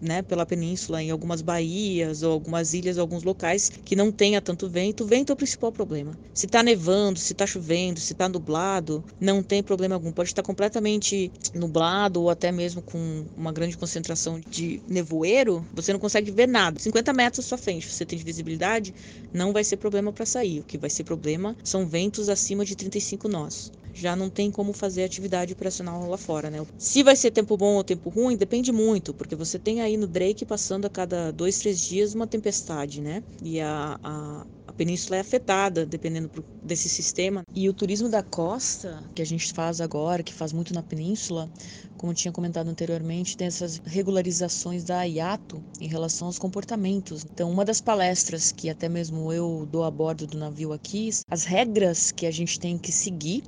né, 0.00 0.22
pela 0.22 0.46
península, 0.46 1.02
em 1.02 1.10
algumas 1.10 1.42
baías 1.42 2.22
ou 2.22 2.32
algumas 2.32 2.74
ilhas, 2.74 2.98
alguns 2.98 3.22
locais 3.22 3.70
que 3.84 3.94
não 3.94 4.10
tenha 4.10 4.40
tanto 4.40 4.68
vento. 4.68 5.04
O 5.04 5.06
vento 5.06 5.30
é 5.30 5.34
o 5.34 5.36
principal 5.36 5.70
problema. 5.70 6.18
Se 6.32 6.46
está 6.46 6.62
nevando, 6.62 7.18
se 7.18 7.32
está 7.32 7.46
chovendo, 7.46 8.00
se 8.00 8.12
está 8.12 8.28
nublado, 8.28 9.04
não 9.20 9.42
tem 9.42 9.62
problema 9.62 9.94
algum. 9.94 10.12
Pode 10.12 10.30
estar 10.30 10.42
completamente 10.42 11.30
nublado 11.54 12.22
ou 12.22 12.30
até 12.30 12.50
mesmo 12.50 12.82
com 12.82 13.24
uma 13.36 13.52
grande 13.52 13.76
concentração 13.76 14.40
de 14.48 14.80
nevoeiro, 14.88 15.64
você 15.72 15.92
não 15.92 16.00
consegue 16.00 16.30
ver 16.30 16.48
nada. 16.48 16.78
50 16.78 17.12
metros 17.12 17.44
à 17.44 17.48
sua 17.48 17.58
frente, 17.58 17.88
você 17.88 18.04
tem 18.04 18.18
de 18.18 18.24
visibilidade, 18.24 18.94
não 19.32 19.52
vai 19.52 19.64
ser 19.64 19.76
problema 19.76 20.12
para 20.12 20.26
sair. 20.26 20.60
O 20.60 20.64
que 20.64 20.78
vai 20.78 20.90
ser 20.90 21.04
problema 21.04 21.56
são 21.62 21.86
ventos 21.86 22.28
acima 22.28 22.64
de 22.64 22.74
35 22.76 23.28
nós 23.28 23.70
já 23.92 24.14
não 24.16 24.30
tem 24.30 24.50
como 24.50 24.72
fazer 24.72 25.04
atividade 25.04 25.52
operacional 25.52 26.08
lá 26.08 26.16
fora, 26.18 26.50
né? 26.50 26.58
Se 26.78 27.02
vai 27.02 27.16
ser 27.16 27.30
tempo 27.30 27.56
bom 27.56 27.74
ou 27.76 27.84
tempo 27.84 28.10
ruim, 28.10 28.36
depende 28.36 28.72
muito, 28.72 29.14
porque 29.14 29.36
você 29.36 29.58
tem 29.58 29.80
aí 29.80 29.96
no 29.96 30.06
Drake 30.06 30.44
passando 30.46 30.86
a 30.86 30.90
cada 30.90 31.32
dois, 31.32 31.58
três 31.58 31.80
dias 31.80 32.14
uma 32.14 32.26
tempestade, 32.26 33.00
né? 33.00 33.22
E 33.42 33.60
a, 33.60 33.98
a, 34.02 34.46
península 34.80 35.18
é 35.18 35.20
afetada 35.20 35.84
dependendo 35.84 36.30
desse 36.62 36.88
sistema. 36.88 37.44
E 37.54 37.68
o 37.68 37.74
turismo 37.74 38.08
da 38.08 38.22
costa, 38.22 39.04
que 39.14 39.20
a 39.20 39.26
gente 39.26 39.52
faz 39.52 39.78
agora, 39.78 40.22
que 40.22 40.32
faz 40.32 40.54
muito 40.54 40.72
na 40.72 40.82
península, 40.82 41.50
como 41.98 42.14
tinha 42.14 42.32
comentado 42.32 42.68
anteriormente, 42.68 43.36
tem 43.36 43.46
essas 43.46 43.82
regularizações 43.84 44.82
da 44.82 45.02
IATO 45.02 45.62
em 45.78 45.86
relação 45.86 46.28
aos 46.28 46.38
comportamentos. 46.38 47.26
Então, 47.30 47.50
uma 47.50 47.62
das 47.62 47.78
palestras 47.78 48.52
que 48.52 48.70
até 48.70 48.88
mesmo 48.88 49.30
eu 49.30 49.68
dou 49.70 49.84
a 49.84 49.90
bordo 49.90 50.26
do 50.26 50.38
navio 50.38 50.72
aqui, 50.72 51.10
as 51.30 51.44
regras 51.44 52.10
que 52.10 52.24
a 52.24 52.30
gente 52.30 52.58
tem 52.58 52.78
que 52.78 52.90
seguir 52.90 53.42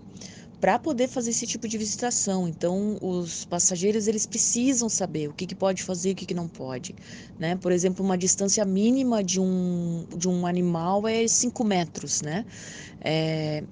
para 0.62 0.78
poder 0.78 1.09
fazer 1.09 1.31
esse 1.31 1.45
tipo 1.45 1.66
de 1.66 1.76
visitação. 1.76 2.47
Então, 2.47 2.97
os 3.02 3.45
passageiros 3.45 4.07
eles 4.07 4.26
precisam 4.26 4.88
saber 4.88 5.28
o 5.28 5.33
que, 5.33 5.45
que 5.45 5.57
pode 5.57 5.83
fazer 5.83 6.11
e 6.11 6.12
o 6.12 6.14
que, 6.14 6.25
que 6.25 6.35
não 6.35 6.47
pode. 6.47 6.95
Né? 7.37 7.57
Por 7.57 7.73
exemplo, 7.73 8.04
uma 8.04 8.16
distância 8.16 8.64
mínima 8.64 9.25
de 9.25 9.40
um, 9.40 10.07
de 10.16 10.28
um 10.28 10.47
animal 10.47 11.09
é 11.09 11.26
5 11.26 11.64
metros. 11.64 12.23
Né? 12.23 12.47
É, 13.00 13.64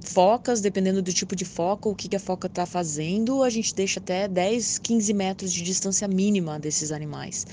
focas, 0.00 0.60
dependendo 0.60 1.00
do 1.00 1.12
tipo 1.12 1.36
de 1.36 1.44
foca, 1.44 1.88
o 1.88 1.94
que, 1.94 2.08
que 2.08 2.16
a 2.16 2.20
foca 2.20 2.48
está 2.48 2.66
fazendo, 2.66 3.44
a 3.44 3.48
gente 3.48 3.72
deixa 3.72 4.00
até 4.00 4.26
10, 4.26 4.78
15 4.78 5.14
metros 5.14 5.52
de 5.52 5.62
distância 5.62 6.08
mínima 6.08 6.58
desses 6.58 6.90
animais. 6.90 7.46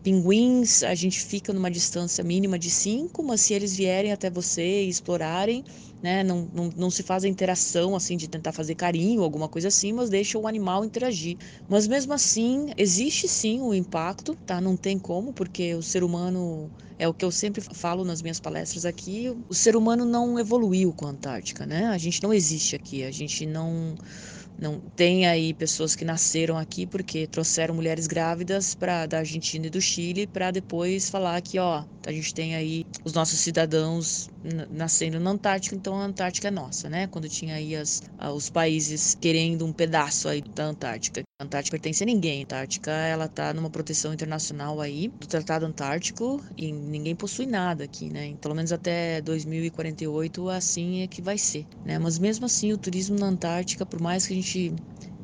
Pinguins, 0.00 0.84
a 0.84 0.94
gente 0.94 1.20
fica 1.20 1.52
numa 1.52 1.68
distância 1.68 2.22
mínima 2.22 2.56
de 2.56 2.70
5, 2.70 3.20
mas 3.20 3.40
se 3.40 3.52
eles 3.52 3.74
vierem 3.74 4.12
até 4.12 4.30
você 4.30 4.84
e 4.84 4.88
explorarem, 4.88 5.64
né? 6.02 6.22
Não, 6.24 6.48
não, 6.52 6.70
não 6.76 6.90
se 6.90 7.02
faz 7.02 7.24
a 7.24 7.28
interação 7.28 7.94
assim 7.96 8.16
de 8.16 8.28
tentar 8.28 8.52
fazer 8.52 8.74
carinho, 8.74 9.22
alguma 9.22 9.48
coisa 9.48 9.68
assim, 9.68 9.92
mas 9.92 10.10
deixa 10.10 10.38
o 10.38 10.46
animal 10.46 10.84
interagir. 10.84 11.36
Mas 11.68 11.86
mesmo 11.86 12.12
assim, 12.12 12.66
existe 12.76 13.28
sim 13.28 13.60
o 13.60 13.74
impacto, 13.74 14.34
tá? 14.46 14.60
Não 14.60 14.76
tem 14.76 14.98
como, 14.98 15.32
porque 15.32 15.74
o 15.74 15.82
ser 15.82 16.02
humano 16.04 16.72
é 16.98 17.06
o 17.08 17.14
que 17.14 17.24
eu 17.24 17.30
sempre 17.30 17.62
falo 17.74 18.04
nas 18.04 18.22
minhas 18.22 18.40
palestras 18.40 18.84
aqui, 18.84 19.28
o 19.48 19.54
ser 19.54 19.76
humano 19.76 20.04
não 20.04 20.38
evoluiu 20.38 20.92
com 20.92 21.06
a 21.06 21.10
Antártica, 21.10 21.64
né? 21.66 21.86
A 21.86 21.98
gente 21.98 22.22
não 22.22 22.32
existe 22.34 22.74
aqui, 22.76 23.04
a 23.04 23.10
gente 23.10 23.46
não 23.46 23.96
não 24.58 24.80
tem 24.96 25.26
aí 25.26 25.54
pessoas 25.54 25.94
que 25.94 26.04
nasceram 26.04 26.58
aqui 26.58 26.86
porque 26.86 27.26
trouxeram 27.28 27.74
mulheres 27.74 28.06
grávidas 28.08 28.74
para 28.74 29.06
da 29.06 29.18
Argentina 29.18 29.66
e 29.66 29.70
do 29.70 29.80
Chile 29.80 30.26
para 30.26 30.50
depois 30.50 31.08
falar 31.08 31.40
que 31.42 31.58
ó 31.58 31.84
a 32.06 32.12
gente 32.12 32.34
tem 32.34 32.54
aí 32.56 32.84
os 33.04 33.12
nossos 33.12 33.38
cidadãos 33.40 34.28
nascendo 34.70 35.18
na 35.18 35.30
Antártica, 35.30 35.74
então 35.74 35.94
a 35.94 36.04
Antártica 36.04 36.48
é 36.48 36.50
nossa, 36.50 36.88
né? 36.88 37.06
Quando 37.06 37.28
tinha 37.28 37.54
aí 37.54 37.74
as, 37.74 38.02
os 38.34 38.48
países 38.48 39.16
querendo 39.20 39.64
um 39.64 39.72
pedaço 39.72 40.28
aí 40.28 40.42
da 40.42 40.66
Antártica. 40.66 41.22
A 41.40 41.44
Antártica 41.44 41.76
pertence 41.76 42.02
a 42.02 42.06
ninguém. 42.06 42.40
A 42.40 42.44
Antártica, 42.44 42.90
ela 42.90 43.28
tá 43.28 43.52
numa 43.52 43.70
proteção 43.70 44.12
internacional 44.12 44.80
aí 44.80 45.08
do 45.08 45.26
Tratado 45.26 45.66
Antártico 45.66 46.42
e 46.56 46.72
ninguém 46.72 47.14
possui 47.14 47.46
nada 47.46 47.84
aqui, 47.84 48.10
né? 48.10 48.34
Pelo 48.40 48.54
menos 48.54 48.72
até 48.72 49.20
2048 49.20 50.48
assim 50.48 51.02
é 51.02 51.06
que 51.06 51.22
vai 51.22 51.38
ser, 51.38 51.66
né? 51.84 51.98
Mas 51.98 52.18
mesmo 52.18 52.46
assim 52.46 52.72
o 52.72 52.78
turismo 52.78 53.18
na 53.18 53.26
Antártica, 53.26 53.84
por 53.84 54.00
mais 54.00 54.26
que 54.26 54.32
a 54.32 54.36
gente 54.36 54.72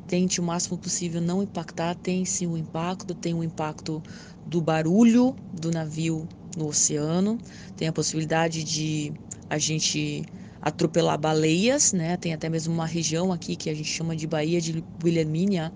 tente 0.07 0.39
o 0.39 0.43
máximo 0.43 0.77
possível 0.77 1.21
não 1.21 1.43
impactar, 1.43 1.95
tem 1.95 2.25
sim 2.25 2.47
um 2.47 2.57
impacto, 2.57 3.15
tem 3.15 3.33
um 3.33 3.43
impacto 3.43 4.01
do 4.45 4.61
barulho 4.61 5.35
do 5.51 5.71
navio 5.71 6.27
no 6.55 6.67
oceano, 6.67 7.37
tem 7.75 7.87
a 7.87 7.93
possibilidade 7.93 8.63
de 8.63 9.13
a 9.49 9.57
gente 9.57 10.23
atropelar 10.61 11.19
baleias, 11.19 11.93
né? 11.93 12.17
Tem 12.17 12.33
até 12.33 12.49
mesmo 12.49 12.73
uma 12.73 12.85
região 12.87 13.31
aqui 13.31 13.55
que 13.55 13.69
a 13.69 13.73
gente 13.73 13.89
chama 13.89 14.15
de 14.15 14.27
Baía 14.27 14.59
de 14.61 14.83
Wilhelmina, 15.03 15.73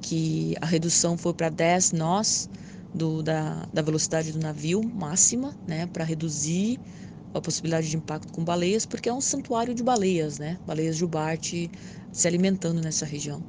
que 0.00 0.54
a 0.60 0.66
redução 0.66 1.16
foi 1.18 1.34
para 1.34 1.48
10 1.50 1.92
nós 1.92 2.48
do, 2.92 3.22
da, 3.22 3.66
da 3.72 3.82
velocidade 3.82 4.32
do 4.32 4.38
navio 4.38 4.82
máxima, 4.84 5.56
né? 5.66 5.86
Para 5.86 6.04
reduzir 6.04 6.80
a 7.34 7.40
possibilidade 7.40 7.90
de 7.90 7.96
impacto 7.96 8.32
com 8.32 8.44
baleias, 8.44 8.86
porque 8.86 9.08
é 9.08 9.12
um 9.12 9.20
santuário 9.20 9.74
de 9.74 9.82
baleias, 9.82 10.38
né? 10.38 10.58
Baleias 10.66 10.96
jubarte 10.96 11.70
se 12.12 12.26
alimentando 12.28 12.80
nessa 12.80 13.04
região. 13.06 13.44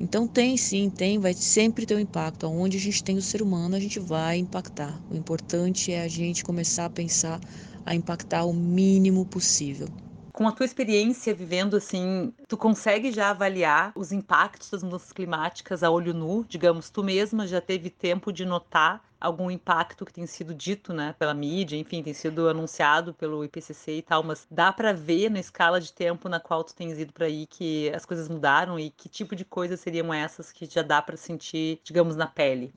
Então 0.00 0.28
tem 0.28 0.56
sim, 0.56 0.90
tem, 0.90 1.18
vai 1.18 1.34
sempre 1.34 1.84
ter 1.86 1.94
um 1.96 2.00
impacto. 2.00 2.46
Onde 2.46 2.76
a 2.76 2.80
gente 2.80 3.02
tem 3.02 3.16
o 3.18 3.22
ser 3.22 3.42
humano, 3.42 3.76
a 3.76 3.80
gente 3.80 3.98
vai 4.00 4.38
impactar. 4.38 5.02
O 5.10 5.16
importante 5.16 5.92
é 5.92 6.02
a 6.02 6.08
gente 6.08 6.44
começar 6.44 6.86
a 6.86 6.90
pensar 6.90 7.40
a 7.84 7.94
impactar 7.94 8.44
o 8.44 8.52
mínimo 8.54 9.26
possível. 9.26 9.88
Com 10.38 10.46
a 10.46 10.52
tua 10.52 10.64
experiência 10.64 11.34
vivendo 11.34 11.76
assim, 11.76 12.32
tu 12.46 12.56
consegue 12.56 13.10
já 13.10 13.30
avaliar 13.30 13.90
os 13.96 14.12
impactos 14.12 14.70
das 14.70 14.84
mudanças 14.84 15.10
climáticas 15.12 15.82
a 15.82 15.90
olho 15.90 16.14
nu? 16.14 16.46
Digamos, 16.48 16.90
tu 16.90 17.02
mesma 17.02 17.44
já 17.44 17.60
teve 17.60 17.90
tempo 17.90 18.32
de 18.32 18.44
notar 18.44 19.02
algum 19.20 19.50
impacto 19.50 20.06
que 20.06 20.12
tem 20.12 20.26
sido 20.26 20.54
dito, 20.54 20.92
né, 20.92 21.12
pela 21.18 21.34
mídia, 21.34 21.76
enfim, 21.76 22.04
tem 22.04 22.14
sido 22.14 22.48
anunciado 22.48 23.12
pelo 23.14 23.44
IPCC 23.44 23.96
e 23.96 24.02
tal, 24.02 24.22
mas 24.22 24.46
dá 24.48 24.72
para 24.72 24.92
ver 24.92 25.28
na 25.28 25.40
escala 25.40 25.80
de 25.80 25.92
tempo 25.92 26.28
na 26.28 26.38
qual 26.38 26.62
tu 26.62 26.72
tens 26.72 27.00
ido 27.00 27.12
para 27.12 27.26
aí 27.26 27.44
que 27.44 27.90
as 27.92 28.06
coisas 28.06 28.28
mudaram 28.28 28.78
e 28.78 28.90
que 28.90 29.08
tipo 29.08 29.34
de 29.34 29.44
coisas 29.44 29.80
seriam 29.80 30.14
essas 30.14 30.52
que 30.52 30.66
já 30.66 30.82
dá 30.82 31.02
para 31.02 31.16
sentir, 31.16 31.80
digamos, 31.82 32.14
na 32.14 32.28
pele? 32.28 32.72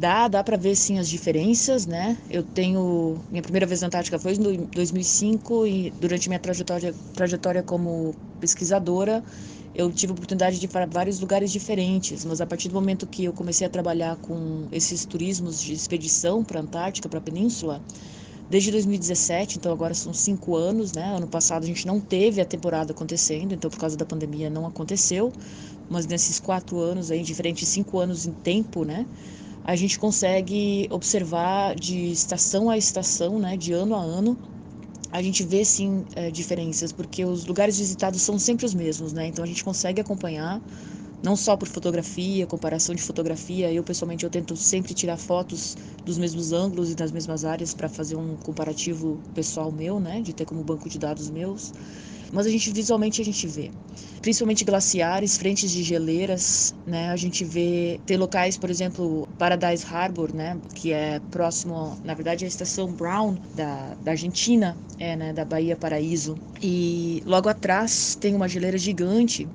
Dá, 0.00 0.28
dá 0.28 0.44
para 0.44 0.56
ver 0.56 0.76
sim 0.76 0.98
as 1.00 1.08
diferenças, 1.08 1.84
né? 1.84 2.16
Eu 2.30 2.44
tenho 2.44 3.24
minha 3.28 3.42
primeira 3.42 3.66
vez 3.66 3.80
na 3.80 3.88
Antártica 3.88 4.16
foi 4.18 4.34
em 4.34 4.64
2005 4.72 5.66
e 5.66 5.90
durante 5.98 6.28
minha 6.28 6.38
trajetória 6.38 6.94
trajetória 7.12 7.64
como 7.64 8.14
pesquisadora 8.38 9.24
eu 9.74 9.92
tive 9.92 10.12
a 10.12 10.14
oportunidade 10.14 10.60
de 10.60 10.66
ir 10.66 10.68
para 10.68 10.86
vários 10.86 11.18
lugares 11.18 11.50
diferentes, 11.50 12.24
mas 12.24 12.40
a 12.40 12.46
partir 12.46 12.68
do 12.68 12.74
momento 12.74 13.08
que 13.08 13.24
eu 13.24 13.32
comecei 13.32 13.66
a 13.66 13.70
trabalhar 13.70 14.16
com 14.18 14.68
esses 14.70 15.04
turismos 15.04 15.60
de 15.60 15.72
expedição 15.72 16.44
para 16.44 16.60
a 16.60 16.62
Antártica, 16.62 17.08
para 17.08 17.18
a 17.18 17.22
Península, 17.22 17.84
desde 18.48 18.70
2017, 18.70 19.58
então 19.58 19.72
agora 19.72 19.94
são 19.94 20.12
cinco 20.14 20.56
anos, 20.56 20.92
né? 20.92 21.04
Ano 21.16 21.28
passado 21.28 21.64
a 21.64 21.66
gente 21.66 21.86
não 21.86 22.00
teve 22.00 22.40
a 22.40 22.46
temporada 22.46 22.92
acontecendo, 22.92 23.52
então 23.54 23.70
por 23.70 23.78
causa 23.78 23.96
da 23.96 24.06
pandemia 24.06 24.48
não 24.50 24.66
aconteceu, 24.66 25.32
mas 25.88 26.06
nesses 26.06 26.38
quatro 26.40 26.78
anos 26.80 27.10
aí, 27.10 27.22
diferentes 27.22 27.68
cinco 27.68 27.98
anos 27.98 28.26
em 28.26 28.32
tempo, 28.34 28.84
né? 28.84 29.08
A 29.64 29.76
gente 29.76 29.98
consegue 29.98 30.88
observar 30.90 31.74
de 31.76 32.10
estação 32.12 32.70
a 32.70 32.78
estação, 32.78 33.38
né? 33.38 33.56
De 33.56 33.72
ano 33.72 33.94
a 33.94 34.00
ano, 34.02 34.40
a 35.12 35.22
gente 35.22 35.44
vê 35.44 35.64
sim 35.64 36.04
é, 36.16 36.30
diferenças, 36.30 36.92
porque 36.92 37.24
os 37.24 37.46
lugares 37.46 37.78
visitados 37.78 38.22
são 38.22 38.38
sempre 38.38 38.66
os 38.66 38.74
mesmos, 38.74 39.12
né? 39.12 39.26
Então 39.26 39.44
a 39.44 39.48
gente 39.48 39.64
consegue 39.64 40.00
acompanhar, 40.00 40.62
não 41.22 41.36
só 41.36 41.56
por 41.56 41.68
fotografia, 41.68 42.46
comparação 42.46 42.94
de 42.94 43.02
fotografia. 43.02 43.72
Eu 43.72 43.84
pessoalmente 43.84 44.24
eu 44.24 44.30
tento 44.30 44.56
sempre 44.56 44.94
tirar 44.94 45.18
fotos 45.18 45.76
dos 46.04 46.18
mesmos 46.18 46.52
ângulos 46.52 46.90
e 46.90 46.94
das 46.96 47.12
mesmas 47.12 47.44
áreas 47.44 47.74
para 47.74 47.88
fazer 47.88 48.16
um 48.16 48.36
comparativo 48.38 49.22
pessoal 49.34 49.72
meu, 49.72 50.00
né? 50.00 50.22
De 50.22 50.34
ter 50.34 50.46
como 50.46 50.64
banco 50.64 50.88
de 50.90 50.98
dados 50.98 51.30
meus 51.30 51.72
mas 52.32 52.46
a 52.46 52.50
gente 52.50 52.70
visualmente 52.70 53.20
a 53.20 53.24
gente 53.24 53.46
vê, 53.46 53.70
principalmente 54.20 54.64
glaciares, 54.64 55.36
frentes 55.36 55.70
de 55.70 55.82
geleiras, 55.82 56.74
né? 56.86 57.10
A 57.10 57.16
gente 57.16 57.44
vê 57.44 58.00
tem 58.06 58.16
locais, 58.16 58.56
por 58.56 58.70
exemplo, 58.70 59.28
Paradise 59.38 59.84
Harbor, 59.86 60.34
né? 60.34 60.56
Que 60.74 60.92
é 60.92 61.20
próximo, 61.30 61.98
na 62.04 62.14
verdade, 62.14 62.44
à 62.44 62.48
estação 62.48 62.92
Brown 62.92 63.36
da, 63.54 63.94
da 64.02 64.12
Argentina, 64.12 64.76
é, 64.98 65.16
né? 65.16 65.32
Da 65.32 65.44
Bahia 65.44 65.76
Paraíso. 65.76 66.36
E 66.62 67.22
logo 67.24 67.48
atrás 67.48 68.16
tem 68.20 68.34
uma 68.34 68.48
geleira 68.48 68.78
gigante 68.78 69.48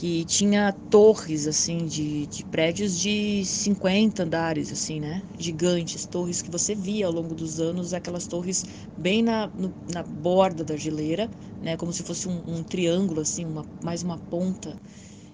que 0.00 0.24
tinha 0.24 0.72
torres 0.88 1.46
assim 1.46 1.84
de, 1.84 2.26
de 2.26 2.42
prédios 2.46 2.96
de 2.98 3.44
50 3.44 4.22
andares 4.22 4.72
assim, 4.72 4.98
né? 4.98 5.22
Gigantes, 5.38 6.06
torres 6.06 6.40
que 6.40 6.50
você 6.50 6.74
via 6.74 7.04
ao 7.06 7.12
longo 7.12 7.34
dos 7.34 7.60
anos, 7.60 7.92
aquelas 7.92 8.26
torres 8.26 8.64
bem 8.96 9.22
na, 9.22 9.48
no, 9.54 9.76
na 9.86 10.02
borda 10.02 10.64
da 10.64 10.74
geleira, 10.76 11.30
né? 11.60 11.76
Como 11.76 11.92
se 11.92 12.02
fosse 12.02 12.26
um, 12.28 12.42
um 12.46 12.64
triângulo 12.64 13.20
assim, 13.20 13.44
uma, 13.44 13.68
mais 13.82 14.02
uma 14.02 14.18
ponta. 14.30 14.80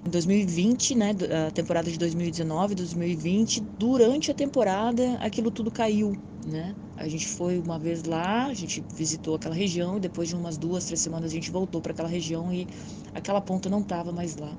Em 0.04 0.10
2020, 0.10 0.94
né, 0.96 1.12
a 1.48 1.50
temporada 1.52 1.90
de 1.90 1.98
2019, 1.98 2.74
2020, 2.74 3.60
durante 3.78 4.30
a 4.32 4.34
temporada 4.34 5.14
aquilo 5.20 5.50
tudo 5.52 5.70
caiu, 5.70 6.12
né? 6.44 6.76
A 6.96 7.08
gente 7.08 7.26
foi 7.26 7.58
uma 7.58 7.78
vez 7.78 8.04
lá, 8.04 8.46
a 8.46 8.54
gente 8.54 8.82
visitou 8.94 9.34
aquela 9.34 9.54
região 9.54 9.98
e 9.98 10.00
depois 10.00 10.28
de 10.28 10.34
umas 10.34 10.56
duas, 10.56 10.86
três 10.86 11.00
semanas 11.00 11.30
a 11.30 11.34
gente 11.34 11.50
voltou 11.50 11.80
para 11.80 11.92
aquela 11.92 12.08
região 12.08 12.52
e 12.52 12.66
aquela 13.14 13.40
ponta 13.40 13.68
não 13.68 13.80
estava 13.80 14.12
mais 14.12 14.36
lá. 14.36 14.56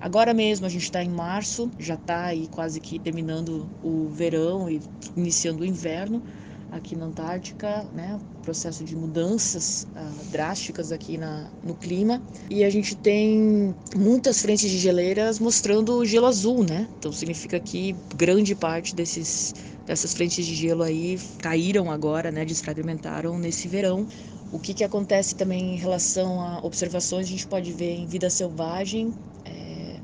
Agora 0.00 0.32
mesmo 0.32 0.64
a 0.64 0.68
gente 0.68 0.84
está 0.84 1.02
em 1.02 1.10
março, 1.10 1.70
já 1.78 1.94
está 1.94 2.26
aí 2.26 2.48
quase 2.48 2.80
que 2.80 2.98
terminando 2.98 3.68
o 3.82 4.08
verão 4.08 4.70
e 4.70 4.80
iniciando 5.16 5.62
o 5.62 5.66
inverno 5.66 6.22
aqui 6.70 6.94
na 6.94 7.06
Antártica, 7.06 7.84
né? 7.92 8.18
Processo 8.42 8.84
de 8.84 8.94
mudanças 8.94 9.86
uh, 9.94 10.24
drásticas 10.30 10.92
aqui 10.92 11.18
na, 11.18 11.50
no 11.62 11.74
clima 11.74 12.22
e 12.48 12.64
a 12.64 12.70
gente 12.70 12.94
tem 12.94 13.74
muitas 13.94 14.40
frentes 14.40 14.70
de 14.70 14.78
geleiras 14.78 15.38
mostrando 15.38 16.04
gelo 16.04 16.26
azul, 16.26 16.64
né? 16.64 16.88
Então 16.98 17.12
significa 17.12 17.58
que 17.58 17.96
grande 18.14 18.54
parte 18.54 18.94
desses 18.94 19.52
essas 19.88 20.12
frentes 20.14 20.46
de 20.46 20.54
gelo 20.54 20.82
aí 20.82 21.18
caíram 21.38 21.90
agora, 21.90 22.30
né, 22.30 22.44
desfragmentaram 22.44 23.38
nesse 23.38 23.66
verão. 23.68 24.06
O 24.52 24.58
que, 24.58 24.74
que 24.74 24.84
acontece 24.84 25.34
também 25.34 25.74
em 25.74 25.76
relação 25.76 26.40
a 26.40 26.58
observações, 26.64 27.26
a 27.26 27.30
gente 27.30 27.46
pode 27.46 27.72
ver 27.72 27.94
em 27.96 28.06
vida 28.06 28.30
selvagem, 28.30 29.12
é, 29.44 30.00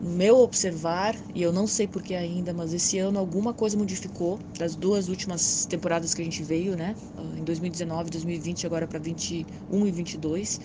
no 0.00 0.10
meu 0.10 0.38
observar, 0.38 1.16
e 1.34 1.42
eu 1.42 1.52
não 1.52 1.66
sei 1.66 1.86
porquê 1.86 2.14
ainda, 2.14 2.52
mas 2.52 2.72
esse 2.72 2.98
ano 2.98 3.18
alguma 3.18 3.54
coisa 3.54 3.76
modificou 3.76 4.38
das 4.58 4.74
duas 4.76 5.08
últimas 5.08 5.66
temporadas 5.66 6.14
que 6.14 6.22
a 6.22 6.24
gente 6.24 6.42
veio, 6.42 6.76
né, 6.76 6.94
em 7.36 7.44
2019, 7.44 8.10
2020, 8.10 8.66
agora 8.66 8.86
para 8.86 8.98
21 8.98 9.86
e 9.86 9.90
22, 9.90 10.60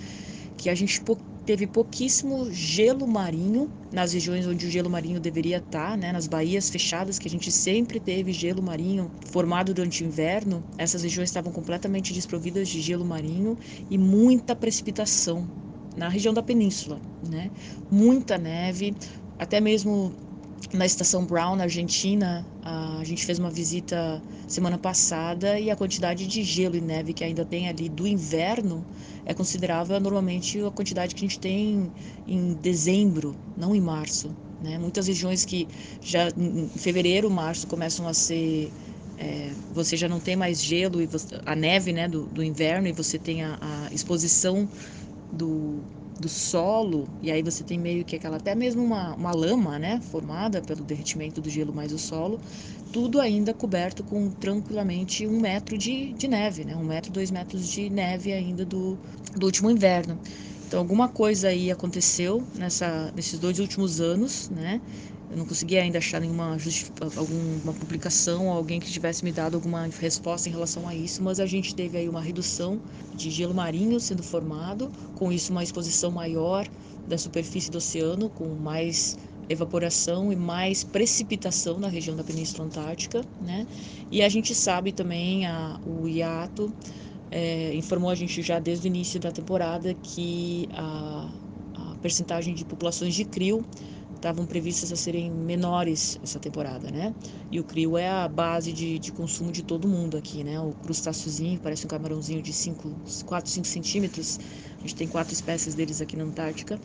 que 0.58 0.70
a 0.70 0.76
gente 0.76 1.02
teve 1.50 1.66
pouquíssimo 1.66 2.52
gelo 2.52 3.08
marinho 3.08 3.74
nas 3.92 4.14
regiões 4.14 4.46
onde 4.46 4.68
o 4.68 4.70
gelo 4.70 4.88
marinho 4.88 5.20
deveria 5.20 5.58
estar, 5.58 5.98
né, 5.98 6.12
nas 6.12 6.28
baías 6.28 6.70
fechadas 6.70 7.18
que 7.18 7.28
a 7.28 7.32
gente 7.32 7.52
sempre 7.52 8.00
teve 8.00 8.32
gelo 8.32 8.62
marinho 8.62 9.12
formado 9.26 9.74
durante 9.74 10.04
o 10.04 10.06
inverno. 10.06 10.64
Essas 10.78 11.02
regiões 11.02 11.30
estavam 11.30 11.52
completamente 11.52 12.14
desprovidas 12.14 12.70
de 12.70 12.80
gelo 12.82 13.04
marinho 13.04 13.58
e 13.90 13.98
muita 13.98 14.56
precipitação 14.56 15.52
na 15.96 16.08
região 16.08 16.36
da 16.36 16.44
península, 16.44 17.02
né? 17.20 17.52
Muita 17.90 18.38
neve, 18.38 18.96
até 19.40 19.60
mesmo 19.60 20.16
na 20.74 20.86
estação 20.86 21.26
Brown, 21.26 21.56
na 21.56 21.64
Argentina, 21.64 22.46
a 22.64 23.04
gente 23.04 23.26
fez 23.26 23.40
uma 23.40 23.50
visita 23.50 24.22
semana 24.48 24.78
passada 24.78 25.60
e 25.60 25.72
a 25.72 25.76
quantidade 25.76 26.28
de 26.28 26.44
gelo 26.44 26.76
e 26.76 26.82
neve 26.82 27.14
que 27.14 27.24
ainda 27.24 27.46
tem 27.46 27.68
ali 27.68 27.90
do 27.90 28.08
inverno 28.08 28.86
é 29.26 29.34
considerável 29.34 30.00
normalmente 30.00 30.60
a 30.62 30.72
quantidade 30.72 31.16
que 31.16 31.24
a 31.24 31.28
gente 31.28 31.40
tem 31.40 31.92
em 32.28 32.54
dezembro, 32.54 33.36
não 33.58 33.76
em 33.76 33.82
março. 33.82 34.36
Né? 34.62 34.78
Muitas 34.78 35.08
regiões 35.08 35.46
que 35.46 35.68
já 36.02 36.30
em 36.38 36.68
fevereiro, 36.70 37.30
março 37.30 37.68
começam 37.68 38.08
a 38.08 38.14
ser 38.14 38.72
é, 39.18 39.52
você 39.74 39.98
já 39.98 40.08
não 40.08 40.20
tem 40.20 40.36
mais 40.36 40.64
gelo 40.64 41.02
e 41.02 41.06
você, 41.06 41.40
a 41.46 41.56
neve 41.56 41.92
né, 41.92 42.08
do, 42.08 42.26
do, 42.26 42.42
inverno 42.42 42.88
e 42.88 42.92
você 42.94 43.20
tem 43.20 43.44
a, 43.44 43.58
a 43.62 43.94
exposição 43.94 44.68
do, 45.32 45.80
do 46.22 46.30
solo, 46.30 47.10
e 47.22 47.32
aí 47.32 47.42
você 47.44 47.64
tem 47.64 47.80
meio 47.80 48.06
que 48.06 48.16
aquela, 48.16 48.38
até 48.38 48.56
mesmo 48.56 48.84
uma, 48.84 49.16
uma 49.16 49.32
lama, 49.32 49.80
né, 49.80 50.00
formada 50.02 50.62
pelo 50.62 50.84
derretimento 50.84 51.42
do 51.42 51.50
gelo 51.50 51.74
mais 51.74 51.92
o 51.94 52.00
solo, 52.00 52.40
tudo 52.92 53.20
ainda 53.22 53.54
coberto 53.54 54.04
com 54.04 54.32
tranquilamente 54.32 55.26
um 55.28 55.40
metro 55.40 55.78
de, 55.78 56.14
de 56.14 56.28
neve, 56.28 56.66
né, 56.66 56.76
um 56.76 56.84
metro, 56.86 57.12
dois 57.12 57.32
metros 57.32 57.68
de 57.70 57.90
neve 57.90 58.34
ainda 58.34 58.66
do, 58.66 59.00
do 59.36 59.46
último 59.46 59.70
inverno. 59.72 60.20
Então 60.68 60.80
alguma 60.80 61.10
coisa 61.10 61.50
aí 61.50 61.72
aconteceu 61.72 62.48
nessa, 62.54 63.12
nesses 63.16 63.40
dois 63.40 63.60
últimos 63.60 64.00
anos, 64.02 64.50
né, 64.50 64.82
eu 65.30 65.38
não 65.38 65.46
consegui 65.46 65.78
ainda 65.78 66.00
achar 66.00 66.20
nenhuma 66.20 66.58
alguma 67.16 67.74
publicação, 67.74 68.50
alguém 68.50 68.80
que 68.80 68.92
tivesse 68.92 69.24
me 69.24 69.32
dado 69.32 69.56
alguma 69.56 69.88
resposta 70.00 70.50
em 70.50 70.52
relação 70.52 70.88
a 70.88 70.96
isso, 70.96 71.22
mas 71.22 71.40
a 71.40 71.46
gente 71.46 71.76
teve 71.76 71.98
aí 71.98 72.10
uma 72.10 72.22
redução 72.22 72.82
de 73.14 73.30
gelo 73.30 73.54
marinho 73.54 74.00
sendo 74.00 74.24
formado, 74.24 74.92
com 75.16 75.32
isso 75.32 75.52
uma 75.52 75.64
exposição 75.64 76.10
maior 76.10 76.68
da 77.08 77.18
superfície 77.18 77.70
do 77.70 77.78
oceano, 77.78 78.30
com 78.30 78.48
mais 78.56 79.18
evaporação 79.48 80.32
e 80.32 80.36
mais 80.36 80.84
precipitação 80.84 81.80
na 81.80 81.88
região 81.88 82.16
da 82.16 82.24
Península 82.24 82.66
Antártica, 82.68 83.22
né? 83.42 83.68
E 84.12 84.22
a 84.22 84.30
gente 84.30 84.54
sabe 84.56 84.92
também, 84.92 85.46
a, 85.46 85.80
o 85.86 86.08
IATO 86.08 86.74
é, 87.32 87.74
informou 87.76 88.10
a 88.10 88.16
gente 88.16 88.42
já 88.42 88.60
desde 88.60 88.88
o 88.88 88.90
início 88.90 89.20
da 89.20 89.32
temporada 89.32 89.94
que 89.94 90.68
a, 90.74 91.30
a 91.76 91.96
percentagem 92.02 92.54
de 92.54 92.66
populações 92.66 93.16
de 93.16 93.26
crio 93.26 93.66
estavam 94.20 94.46
previstas 94.46 94.92
a 94.92 94.96
serem 94.98 95.32
menores 95.32 96.18
essa 96.22 96.40
temporada, 96.40 96.92
né? 96.92 97.16
E 97.52 97.60
o 97.60 97.64
crio 97.64 97.98
é 97.98 98.08
a 98.10 98.28
base 98.28 98.74
de, 98.74 99.00
de 99.00 99.12
consumo 99.12 99.52
de 99.52 99.64
todo 99.64 99.88
mundo 99.88 100.18
aqui, 100.18 100.44
né? 100.44 100.60
O 100.60 100.74
crustáceozinho, 100.76 101.60
parece 101.60 101.86
um 101.86 101.90
camarãozinho 101.90 102.42
de 102.42 102.54
5, 102.54 103.02
4, 103.26 103.50
5 103.50 103.68
centímetros. 103.68 104.38
A 104.78 104.82
gente 104.82 104.96
tem 104.96 105.08
quatro 105.08 105.34
espécies 105.34 105.74
deles 105.74 106.02
aqui 106.02 106.16
na 106.18 106.26
Antártica. 106.26 106.80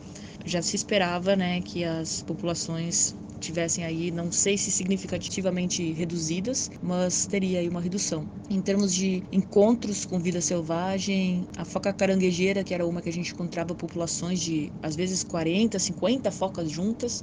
Já 0.45 0.61
se 0.61 0.75
esperava, 0.75 1.35
né, 1.35 1.61
que 1.61 1.83
as 1.83 2.21
populações 2.21 3.15
tivessem 3.39 3.83
aí, 3.85 4.11
não 4.11 4.31
sei 4.31 4.57
se 4.57 4.71
significativamente 4.71 5.93
reduzidas, 5.93 6.69
mas 6.81 7.27
teria 7.27 7.59
aí 7.59 7.69
uma 7.69 7.81
redução. 7.81 8.27
Em 8.49 8.61
termos 8.61 8.93
de 8.93 9.23
encontros 9.31 10.05
com 10.05 10.19
vida 10.19 10.41
selvagem, 10.41 11.47
a 11.57 11.65
foca 11.65 11.93
caranguejeira, 11.93 12.63
que 12.63 12.73
era 12.73 12.85
uma 12.85 13.01
que 13.01 13.09
a 13.09 13.13
gente 13.13 13.31
encontrava 13.31 13.75
populações 13.75 14.39
de 14.41 14.73
às 14.81 14.95
vezes 14.95 15.23
40, 15.23 15.79
50 15.79 16.31
focas 16.31 16.69
juntas, 16.71 17.21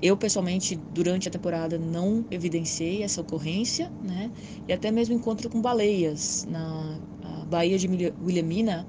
eu, 0.00 0.16
pessoalmente, 0.16 0.76
durante 0.76 1.28
a 1.28 1.30
temporada 1.30 1.78
não 1.78 2.24
evidenciei 2.30 3.02
essa 3.02 3.20
ocorrência, 3.20 3.92
né? 4.00 4.32
E 4.66 4.72
até 4.72 4.90
mesmo 4.92 5.14
encontro 5.14 5.50
com 5.50 5.60
baleias. 5.60 6.44
Na 6.46 7.00
Baía 7.48 7.78
de 7.78 7.88
Wilhelmina, 8.20 8.88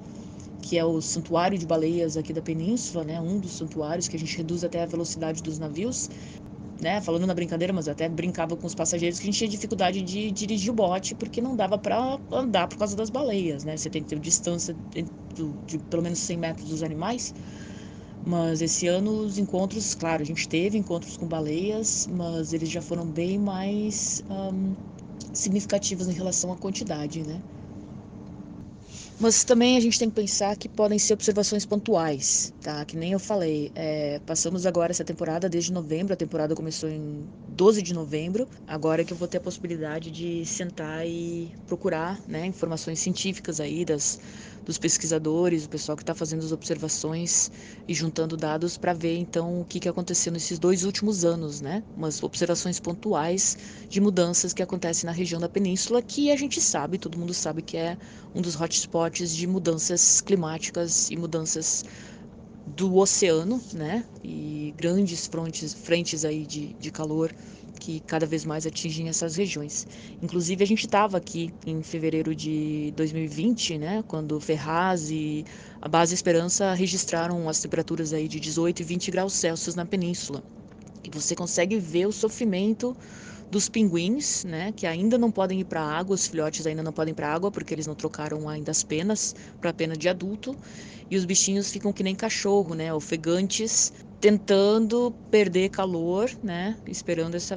que 0.62 0.78
é 0.78 0.84
o 0.84 1.00
santuário 1.00 1.58
de 1.58 1.66
baleias 1.66 2.16
aqui 2.16 2.32
da 2.32 2.42
península, 2.42 3.04
né? 3.04 3.20
Um 3.20 3.38
dos 3.40 3.52
santuários 3.52 4.08
que 4.08 4.16
a 4.16 4.18
gente 4.18 4.36
reduz 4.36 4.64
até 4.64 4.82
a 4.82 4.86
velocidade 4.86 5.42
dos 5.42 5.58
navios, 5.58 6.08
né? 6.80 7.00
Falando 7.00 7.26
na 7.26 7.34
brincadeira, 7.34 7.72
mas 7.72 7.88
até 7.88 8.08
brincava 8.08 8.56
com 8.56 8.66
os 8.66 8.74
passageiros 8.74 9.18
que 9.18 9.26
a 9.26 9.30
gente 9.30 9.38
tinha 9.38 9.50
dificuldade 9.50 10.02
de 10.02 10.30
dirigir 10.30 10.70
o 10.70 10.74
bote 10.74 11.14
porque 11.14 11.40
não 11.40 11.56
dava 11.56 11.78
para 11.78 12.18
andar 12.32 12.68
por 12.68 12.78
causa 12.78 12.96
das 12.96 13.10
baleias, 13.10 13.64
né? 13.64 13.76
Você 13.76 13.90
tem 13.90 14.02
que 14.02 14.08
ter 14.08 14.18
distância 14.20 14.74
de, 14.94 15.04
de 15.66 15.78
pelo 15.90 16.02
menos 16.02 16.18
100 16.20 16.38
metros 16.38 16.68
dos 16.68 16.82
animais. 16.82 17.32
Mas 18.24 18.60
esse 18.60 18.86
ano 18.86 19.12
os 19.12 19.38
encontros, 19.38 19.94
claro, 19.94 20.22
a 20.22 20.26
gente 20.26 20.48
teve 20.48 20.76
encontros 20.78 21.16
com 21.16 21.26
baleias, 21.26 22.06
mas 22.06 22.52
eles 22.52 22.68
já 22.70 22.82
foram 22.82 23.10
bem 23.10 23.38
mais 23.38 24.22
um, 24.30 24.74
significativos 25.32 26.08
em 26.08 26.12
relação 26.12 26.52
à 26.52 26.58
quantidade, 26.58 27.22
né? 27.26 27.42
Mas 29.20 29.44
também 29.44 29.76
a 29.76 29.80
gente 29.80 29.98
tem 29.98 30.08
que 30.08 30.14
pensar 30.14 30.56
que 30.56 30.66
podem 30.66 30.98
ser 30.98 31.12
observações 31.12 31.66
pontuais, 31.66 32.54
tá? 32.62 32.82
Que 32.86 32.96
nem 32.96 33.12
eu 33.12 33.18
falei. 33.18 33.70
É, 33.74 34.18
passamos 34.20 34.64
agora 34.64 34.92
essa 34.92 35.04
temporada 35.04 35.46
desde 35.46 35.70
novembro, 35.70 36.14
a 36.14 36.16
temporada 36.16 36.54
começou 36.54 36.88
em 36.88 37.28
12 37.46 37.82
de 37.82 37.92
novembro. 37.92 38.48
Agora 38.66 39.04
que 39.04 39.12
eu 39.12 39.16
vou 39.18 39.28
ter 39.28 39.36
a 39.36 39.40
possibilidade 39.42 40.10
de 40.10 40.46
sentar 40.46 41.06
e 41.06 41.52
procurar 41.66 42.18
né, 42.26 42.46
informações 42.46 42.98
científicas 42.98 43.60
aí 43.60 43.84
das 43.84 44.18
dos 44.70 44.78
pesquisadores, 44.78 45.64
o 45.64 45.68
pessoal 45.68 45.96
que 45.96 46.02
está 46.04 46.14
fazendo 46.14 46.44
as 46.44 46.52
observações 46.52 47.50
e 47.88 47.92
juntando 47.92 48.36
dados 48.36 48.76
para 48.78 48.92
ver 48.94 49.16
então 49.16 49.60
o 49.60 49.66
que, 49.66 49.80
que 49.80 49.88
aconteceu 49.88 50.32
nesses 50.32 50.60
dois 50.60 50.84
últimos 50.84 51.24
anos, 51.24 51.60
né? 51.60 51.84
Umas 51.94 52.22
observações 52.22 52.78
pontuais 52.78 53.56
de 53.88 54.00
mudanças 54.00 54.52
que 54.54 54.62
acontecem 54.62 55.06
na 55.08 55.12
região 55.12 55.40
da 55.40 55.48
península, 55.48 56.00
que 56.00 56.30
a 56.30 56.36
gente 56.36 56.60
sabe, 56.60 56.98
todo 56.98 57.18
mundo 57.18 57.34
sabe 57.34 57.62
que 57.62 57.76
é 57.76 57.98
um 58.32 58.40
dos 58.40 58.54
hotspots 58.54 59.34
de 59.34 59.44
mudanças 59.46 60.20
climáticas 60.20 61.10
e 61.10 61.16
mudanças 61.16 61.82
do 62.64 62.96
oceano, 62.96 63.60
né? 63.72 64.06
E 64.22 64.72
grandes 64.76 65.26
frontes, 65.26 65.74
frentes 65.74 66.24
aí 66.24 66.46
de, 66.46 66.74
de 66.74 66.90
calor 66.92 67.34
que 67.80 68.00
cada 68.02 68.26
vez 68.26 68.44
mais 68.44 68.66
atingem 68.66 69.08
essas 69.08 69.36
regiões. 69.36 69.86
Inclusive, 70.22 70.62
a 70.62 70.66
gente 70.66 70.84
estava 70.86 71.16
aqui 71.18 71.50
em 71.66 71.82
fevereiro 71.82 72.34
de 72.36 72.92
2020, 72.94 73.78
né, 73.78 74.04
quando 74.06 74.38
Ferraz 74.40 75.10
e 75.10 75.44
a 75.80 75.88
Base 75.88 76.14
Esperança 76.14 76.74
registraram 76.74 77.48
as 77.48 77.60
temperaturas 77.60 78.12
aí 78.12 78.28
de 78.28 78.38
18 78.40 78.80
e 78.82 78.84
20 78.84 79.10
graus 79.10 79.34
Celsius 79.34 79.74
na 79.76 79.86
península. 79.86 80.44
E 81.04 81.10
você 81.10 81.34
consegue 81.36 81.78
ver 81.78 82.06
o 82.06 82.12
sofrimento 82.12 82.96
dos 83.50 83.68
pinguins, 83.68 84.44
né, 84.44 84.72
que 84.72 84.86
ainda 84.86 85.18
não 85.18 85.32
podem 85.32 85.60
ir 85.60 85.64
para 85.64 85.82
a 85.82 85.98
água, 85.98 86.14
os 86.14 86.26
filhotes 86.26 86.66
ainda 86.66 86.82
não 86.82 86.92
podem 86.92 87.12
ir 87.12 87.14
para 87.14 87.28
a 87.28 87.34
água 87.34 87.50
porque 87.52 87.74
eles 87.74 87.86
não 87.86 87.96
trocaram 87.96 88.48
ainda 88.48 88.70
as 88.70 88.82
penas 88.84 89.34
para 89.60 89.70
a 89.70 89.74
pena 89.74 89.96
de 89.96 90.08
adulto, 90.08 90.56
e 91.10 91.16
os 91.16 91.24
bichinhos 91.24 91.70
ficam 91.70 91.92
que 91.92 92.02
nem 92.02 92.14
cachorro, 92.14 92.74
né, 92.74 92.92
ofegantes, 92.94 93.92
tentando 94.20 95.12
perder 95.30 95.70
calor, 95.70 96.30
né, 96.42 96.76
esperando 96.86 97.34
essa, 97.36 97.54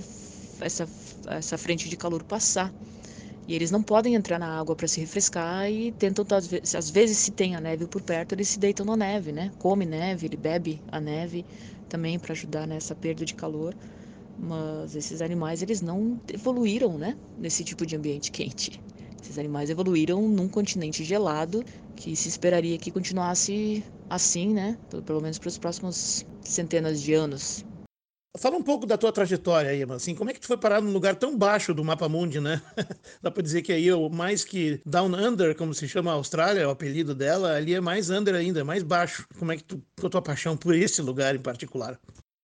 essa, 0.62 0.88
essa 1.28 1.58
frente 1.58 1.90
de 1.90 1.98
calor 1.98 2.24
passar. 2.24 2.74
E 3.48 3.54
eles 3.54 3.72
não 3.72 3.84
podem 3.84 4.16
entrar 4.16 4.40
na 4.40 4.58
água 4.58 4.76
para 4.76 4.88
se 4.88 5.02
refrescar 5.02 5.70
e 5.70 5.92
tentam, 5.92 6.26
às 6.32 6.90
vezes, 6.90 7.18
se 7.18 7.32
tem 7.32 7.56
a 7.56 7.62
neve 7.62 7.88
por 7.88 8.02
perto, 8.02 8.34
eles 8.34 8.48
se 8.48 8.58
deitam 8.60 8.86
na 8.86 8.96
neve, 8.96 9.34
né? 9.34 9.52
Come 9.60 9.86
neve, 9.86 10.28
ele 10.28 10.38
bebe 10.38 10.82
a 10.88 11.02
neve 11.02 11.46
também 11.90 12.18
para 12.18 12.32
ajudar 12.32 12.66
nessa 12.66 12.96
perda 12.96 13.26
de 13.26 13.36
calor. 13.36 13.76
Mas 14.38 14.96
esses 14.96 15.22
animais, 15.22 15.62
eles 15.62 15.82
não 15.82 16.20
evoluíram, 16.34 16.98
né? 16.98 17.18
Nesse 17.38 17.64
tipo 17.66 17.86
de 17.86 17.96
ambiente 17.98 18.32
quente. 18.32 18.82
Esses 19.22 19.38
animais 19.38 19.70
evoluíram 19.70 20.28
num 20.28 20.50
continente 20.50 21.04
gelado 21.04 21.64
que 21.96 22.16
se 22.16 22.30
esperaria 22.30 22.78
que 22.78 22.92
continuasse 22.92 23.84
assim, 24.14 24.54
né? 24.54 24.78
Pelo 25.06 25.22
menos 25.22 25.40
para 25.40 25.48
os 25.48 25.58
próximos 25.58 26.26
centenas 26.42 27.02
de 27.02 27.14
anos. 27.14 27.66
Fala 28.38 28.58
um 28.58 28.64
pouco 28.64 28.88
da 28.88 28.98
tua 28.98 29.12
trajetória 29.12 29.70
aí, 29.70 29.84
assim, 29.92 30.16
como 30.16 30.32
é 30.32 30.34
que 30.34 30.40
tu 30.40 30.48
foi 30.48 30.58
parar 30.58 30.82
num 30.82 30.92
lugar 30.92 31.16
tão 31.16 31.38
baixo 31.38 31.72
do 31.72 31.84
mapa 31.84 32.10
mundi, 32.10 32.40
né? 32.40 32.60
Dá 33.22 33.30
para 33.30 33.44
dizer 33.44 33.62
que 33.62 33.72
aí 33.72 33.88
é 33.88 34.10
mais 34.10 34.44
que 34.44 34.82
Down 34.84 35.14
Under, 35.14 35.56
como 35.56 35.72
se 35.72 35.88
chama 35.88 36.10
a 36.10 36.16
Austrália, 36.16 36.68
o 36.68 36.72
apelido 36.72 37.14
dela, 37.14 37.56
ali 37.56 37.76
é 37.76 37.82
mais 37.82 38.10
under 38.10 38.34
ainda, 38.34 38.62
é 38.62 38.64
mais 38.64 38.82
baixo. 38.82 39.28
Como 39.38 39.52
é 39.52 39.58
que 39.58 39.64
tu, 39.64 39.84
tua 40.10 40.22
paixão 40.22 40.58
por 40.58 40.74
esse 40.74 41.00
lugar 41.00 41.36
em 41.36 41.40
particular? 41.40 42.00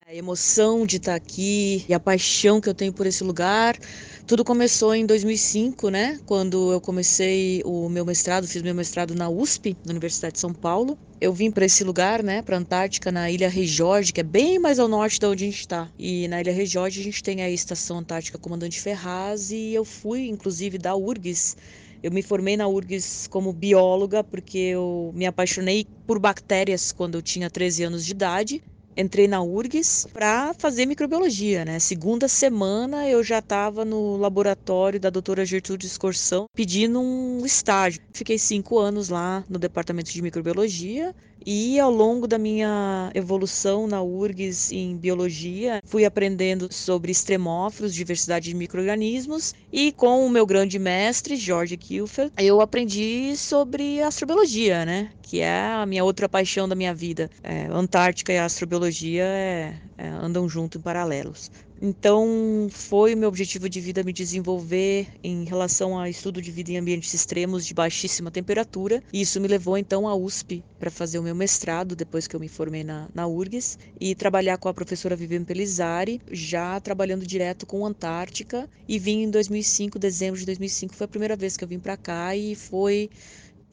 A 0.10 0.16
emoção 0.16 0.88
de 0.88 0.98
estar 0.98 1.14
aqui 1.14 1.86
e 1.88 1.94
a 1.94 2.00
paixão 2.00 2.60
que 2.60 2.68
eu 2.68 2.74
tenho 2.74 2.92
por 2.92 3.06
esse 3.06 3.24
lugar. 3.24 3.78
Tudo 4.26 4.44
começou 4.44 4.96
em 4.96 5.06
2005, 5.06 5.92
né? 5.92 6.20
Quando 6.26 6.72
eu 6.72 6.82
comecei 6.82 7.62
o 7.64 7.88
meu 7.88 8.04
mestrado, 8.04 8.48
fiz 8.48 8.64
meu 8.64 8.74
mestrado 8.74 9.14
na 9.14 9.30
USP, 9.30 9.78
na 9.86 9.92
Universidade 9.92 10.34
de 10.34 10.40
São 10.40 10.52
Paulo. 10.52 10.98
Eu 11.22 11.32
vim 11.32 11.52
para 11.52 11.64
esse 11.64 11.84
lugar, 11.84 12.24
né, 12.24 12.42
para 12.42 12.58
Antártica, 12.58 13.12
na 13.12 13.30
Ilha 13.30 13.48
Rejorge, 13.48 14.12
que 14.12 14.22
é 14.22 14.24
bem 14.24 14.58
mais 14.58 14.80
ao 14.80 14.88
norte 14.88 15.20
da 15.20 15.30
onde 15.30 15.44
a 15.44 15.48
gente 15.48 15.60
está. 15.60 15.88
E 16.00 16.28
na 16.28 16.42
Ilha 16.42 16.54
Rejorge 16.54 17.02
a 17.02 17.04
gente 17.04 17.22
tem 17.22 17.44
a 17.44 17.50
Estação 17.52 18.00
Antártica 18.00 18.40
Comandante 18.40 18.82
Ferraz 18.82 19.52
e 19.52 19.76
eu 19.76 19.86
fui, 19.86 20.28
inclusive, 20.28 20.80
da 20.80 20.96
URGS. 20.96 21.56
Eu 22.02 22.12
me 22.12 22.24
formei 22.24 22.58
na 22.58 22.68
URGS 22.68 23.28
como 23.28 23.54
bióloga 23.54 24.24
porque 24.24 24.58
eu 24.58 25.12
me 25.14 25.28
apaixonei 25.28 25.86
por 26.08 26.18
bactérias 26.18 26.92
quando 26.92 27.14
eu 27.14 27.22
tinha 27.22 27.48
13 27.48 27.84
anos 27.84 28.04
de 28.04 28.12
idade 28.14 28.64
entrei 28.96 29.28
na 29.28 29.42
URGS 29.42 30.08
para 30.12 30.54
fazer 30.58 30.86
microbiologia, 30.86 31.64
né? 31.64 31.80
Segunda 31.80 32.28
semana 32.28 33.08
eu 33.08 33.24
já 33.24 33.40
estava 33.40 33.86
no 33.86 34.18
laboratório 34.18 35.00
da 35.00 35.10
doutora 35.10 35.46
Gertrude 35.46 35.88
Escorção 35.88 36.46
pedindo 36.54 37.00
um 37.00 37.46
estágio. 37.46 38.02
Fiquei 38.14 38.38
cinco 38.38 38.80
anos 38.80 39.10
lá 39.10 39.44
no 39.50 39.58
departamento 39.58 40.12
de 40.12 40.22
microbiologia 40.22 41.16
e 41.46 41.80
ao 41.80 41.92
longo 41.92 42.28
da 42.28 42.38
minha 42.38 43.12
evolução 43.16 43.88
na 43.88 44.02
URGS 44.02 44.72
em 44.72 44.96
biologia, 44.98 45.80
fui 45.86 46.06
aprendendo 46.06 46.68
sobre 46.72 47.12
extremófilos, 47.12 47.96
diversidade 47.96 48.50
de 48.50 48.56
microorganismos, 48.56 49.54
e 49.72 49.92
com 49.92 50.26
o 50.26 50.30
meu 50.30 50.46
grande 50.46 50.78
mestre, 50.78 51.36
Jorge 51.36 51.78
Kilfer, 51.78 52.30
eu 52.38 52.62
aprendi 52.62 53.36
sobre 53.38 54.02
astrobiologia, 54.02 54.86
né? 54.86 55.12
Que 55.30 55.42
é 55.42 55.62
a 55.62 55.86
minha 55.86 56.04
outra 56.04 56.28
paixão 56.28 56.68
da 56.68 56.74
minha 56.74 56.92
vida. 56.92 57.30
É, 57.44 57.68
Antártica 57.68 58.34
e 58.34 58.40
astrobiologia 58.40 59.26
é, 59.26 59.76
é, 59.96 60.08
andam 60.08 60.50
junto 60.50 60.80
em 60.80 60.82
paralelos. 60.82 61.52
Então, 61.80 62.68
foi 62.72 63.14
o 63.14 63.18
meu 63.18 63.30
objetivo 63.30 63.70
de 63.70 63.80
vida 63.80 64.04
me 64.04 64.12
desenvolver 64.12 65.08
em 65.24 65.46
relação 65.46 66.00
a 66.00 66.10
estudo 66.10 66.42
de 66.42 66.50
vida 66.50 66.72
em 66.72 66.78
ambientes 66.78 67.14
extremos 67.14 67.64
de 67.64 67.76
baixíssima 67.76 68.32
temperatura. 68.32 69.04
E 69.14 69.22
isso 69.22 69.40
me 69.40 69.48
levou 69.48 69.78
então 69.78 70.08
à 70.08 70.16
USP 70.16 70.64
para 70.80 70.90
fazer 70.90 71.20
o 71.20 71.24
meu 71.24 71.36
mestrado 71.36 71.96
depois 71.96 72.26
que 72.26 72.36
eu 72.36 72.40
me 72.40 72.50
formei 72.50 72.84
na, 72.84 73.08
na 73.14 73.28
URGS 73.28 73.78
e 74.02 74.16
trabalhar 74.16 74.58
com 74.58 74.68
a 74.68 74.74
professora 74.74 75.16
Viviane 75.16 75.46
Pelizari, 75.46 76.20
já 76.32 76.80
trabalhando 76.80 77.26
direto 77.26 77.68
com 77.68 77.86
Antártica. 77.86 78.68
E 78.88 78.98
vim 78.98 79.22
em 79.22 79.30
2005, 79.30 80.00
dezembro 80.00 80.40
de 80.40 80.46
2005, 80.48 80.96
foi 80.96 81.06
a 81.06 81.08
primeira 81.08 81.36
vez 81.36 81.56
que 81.56 81.64
eu 81.64 81.68
vim 81.68 81.80
para 81.80 81.96
cá 81.96 82.36
e 82.36 82.56
foi 82.56 83.12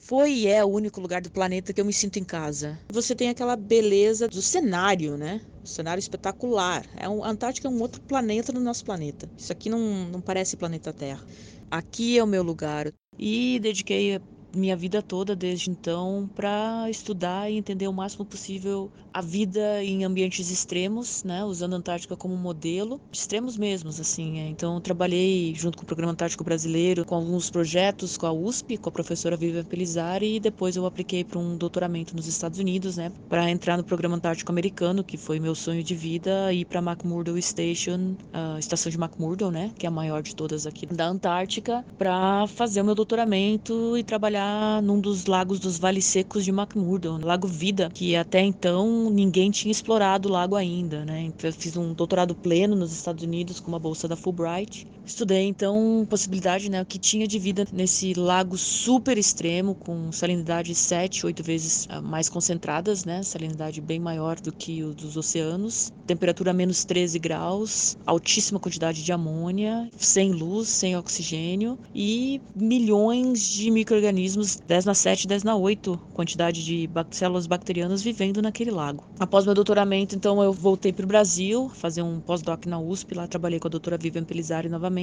foi 0.06 0.32
e 0.32 0.46
é 0.46 0.64
o 0.64 0.68
único 0.68 1.00
lugar 1.00 1.20
do 1.20 1.30
planeta 1.30 1.72
que 1.72 1.80
eu 1.80 1.84
me 1.84 1.92
sinto 1.92 2.18
em 2.18 2.24
casa. 2.24 2.78
Você 2.92 3.12
tem 3.12 3.28
aquela 3.28 3.56
beleza 3.56 4.28
do 4.28 4.40
cenário, 4.40 5.16
né? 5.16 5.40
Um 5.60 5.66
cenário 5.66 5.98
espetacular. 5.98 6.86
É 6.96 7.08
um, 7.08 7.24
a 7.24 7.28
Antártica 7.28 7.66
é 7.66 7.70
um 7.70 7.80
outro 7.80 8.00
planeta 8.02 8.52
no 8.52 8.60
nosso 8.60 8.84
planeta. 8.84 9.28
Isso 9.36 9.50
aqui 9.50 9.68
não, 9.68 9.80
não 10.06 10.20
parece 10.20 10.56
planeta 10.56 10.92
Terra. 10.92 11.26
Aqui 11.68 12.16
é 12.16 12.22
o 12.22 12.26
meu 12.26 12.44
lugar. 12.44 12.92
E 13.18 13.58
dediquei 13.58 14.20
minha 14.56 14.76
vida 14.76 15.02
toda 15.02 15.36
desde 15.36 15.70
então 15.70 16.28
para 16.34 16.88
estudar 16.90 17.50
e 17.50 17.56
entender 17.56 17.88
o 17.88 17.92
máximo 17.92 18.24
possível 18.24 18.90
a 19.16 19.22
vida 19.22 19.82
em 19.82 20.04
ambientes 20.04 20.50
extremos, 20.50 21.24
né, 21.24 21.42
usando 21.42 21.72
a 21.72 21.76
Antártica 21.78 22.14
como 22.14 22.36
modelo, 22.36 23.00
extremos 23.10 23.56
mesmos, 23.56 23.98
assim. 23.98 24.40
É. 24.40 24.48
Então, 24.48 24.78
trabalhei 24.78 25.54
junto 25.54 25.78
com 25.78 25.84
o 25.84 25.86
Programa 25.86 26.12
Antártico 26.12 26.44
Brasileiro, 26.44 27.02
com 27.02 27.14
alguns 27.14 27.48
projetos 27.48 28.18
com 28.18 28.26
a 28.26 28.32
USP, 28.32 28.76
com 28.76 28.90
a 28.90 28.92
professora 28.92 29.34
Vivian 29.34 29.64
Pelizari, 29.64 30.36
e 30.36 30.40
depois 30.40 30.76
eu 30.76 30.84
apliquei 30.84 31.24
para 31.24 31.38
um 31.38 31.56
doutoramento 31.56 32.14
nos 32.14 32.26
Estados 32.26 32.58
Unidos, 32.58 32.98
né, 32.98 33.10
para 33.26 33.50
entrar 33.50 33.78
no 33.78 33.84
Programa 33.84 34.16
Antártico 34.16 34.52
Americano, 34.52 35.02
que 35.02 35.16
foi 35.16 35.40
meu 35.40 35.54
sonho 35.54 35.82
de 35.82 35.94
vida, 35.94 36.52
e 36.52 36.66
para 36.66 36.82
McMurdo 36.82 37.40
Station, 37.40 38.16
a 38.34 38.58
estação 38.58 38.92
de 38.92 38.98
McMurdo, 38.98 39.50
né, 39.50 39.72
que 39.78 39.86
é 39.86 39.88
a 39.88 39.90
maior 39.90 40.22
de 40.22 40.36
todas 40.36 40.66
aqui 40.66 40.84
da 40.84 41.06
Antártica, 41.06 41.82
para 41.96 42.46
fazer 42.48 42.82
o 42.82 42.84
meu 42.84 42.94
doutoramento 42.94 43.96
e 43.96 44.04
trabalhar 44.04 44.45
num 44.82 45.00
dos 45.00 45.26
lagos 45.26 45.58
dos 45.60 45.78
Vales 45.78 46.04
Secos 46.06 46.44
de 46.44 46.50
McMurdo, 46.50 47.18
Lago 47.24 47.46
Vida, 47.48 47.90
que 47.92 48.14
até 48.16 48.40
então 48.40 49.10
ninguém 49.10 49.50
tinha 49.50 49.72
explorado 49.72 50.28
o 50.28 50.32
lago 50.32 50.54
ainda, 50.56 51.04
né? 51.04 51.22
Então, 51.22 51.48
eu 51.48 51.54
fiz 51.54 51.76
um 51.76 51.94
doutorado 51.94 52.34
pleno 52.36 52.76
nos 52.76 52.92
Estados 52.92 53.22
Unidos 53.24 53.60
com 53.60 53.70
uma 53.70 53.78
bolsa 53.80 54.06
da 54.08 54.16
Fulbright. 54.16 54.86
Estudei 55.06 55.44
então 55.44 56.06
possibilidade, 56.08 56.70
né, 56.70 56.82
o 56.82 56.86
que 56.86 56.98
tinha 56.98 57.26
de 57.26 57.38
vida 57.38 57.66
nesse 57.72 58.14
lago 58.14 58.58
super 58.58 59.16
extremo 59.16 59.74
com 59.74 60.10
salinidade 60.12 60.74
sete, 60.74 61.24
oito 61.24 61.42
vezes 61.42 61.86
ah, 61.88 62.00
mais 62.00 62.28
concentradas, 62.28 63.04
né? 63.04 63.22
Salinidade 63.22 63.80
bem 63.80 63.98
maior 63.98 64.40
do 64.40 64.52
que 64.52 64.82
o 64.82 64.92
dos 64.92 65.16
oceanos, 65.16 65.92
temperatura 66.06 66.52
menos 66.52 66.84
13 66.84 67.18
graus, 67.18 67.96
altíssima 68.04 68.58
quantidade 68.58 69.02
de 69.02 69.12
amônia, 69.12 69.88
sem 69.96 70.32
luz, 70.32 70.68
sem 70.68 70.96
oxigênio 70.96 71.78
e 71.94 72.40
milhões 72.54 73.46
de 73.48 73.70
microrganismos 73.70 74.26
organismos 74.26 74.56
10 74.66 74.84
na 74.84 74.94
7, 74.94 75.26
10 75.26 75.42
na 75.44 75.56
8 75.56 75.98
quantidade 76.14 76.64
de 76.64 76.88
células 77.10 77.46
bacterianas 77.46 78.02
vivendo 78.02 78.40
naquele 78.40 78.70
lago. 78.70 79.04
Após 79.18 79.44
meu 79.44 79.54
doutoramento, 79.54 80.14
então, 80.14 80.42
eu 80.42 80.52
voltei 80.52 80.92
para 80.92 81.04
o 81.04 81.08
Brasil, 81.08 81.70
fazer 81.74 82.02
um 82.02 82.20
pós-doc 82.20 82.66
na 82.66 82.78
USP, 82.78 83.14
lá 83.14 83.26
trabalhei 83.26 83.58
com 83.58 83.68
a 83.68 83.70
doutora 83.70 83.98
Vivian 83.98 84.24
Pelizari 84.24 84.68
novamente, 84.68 84.95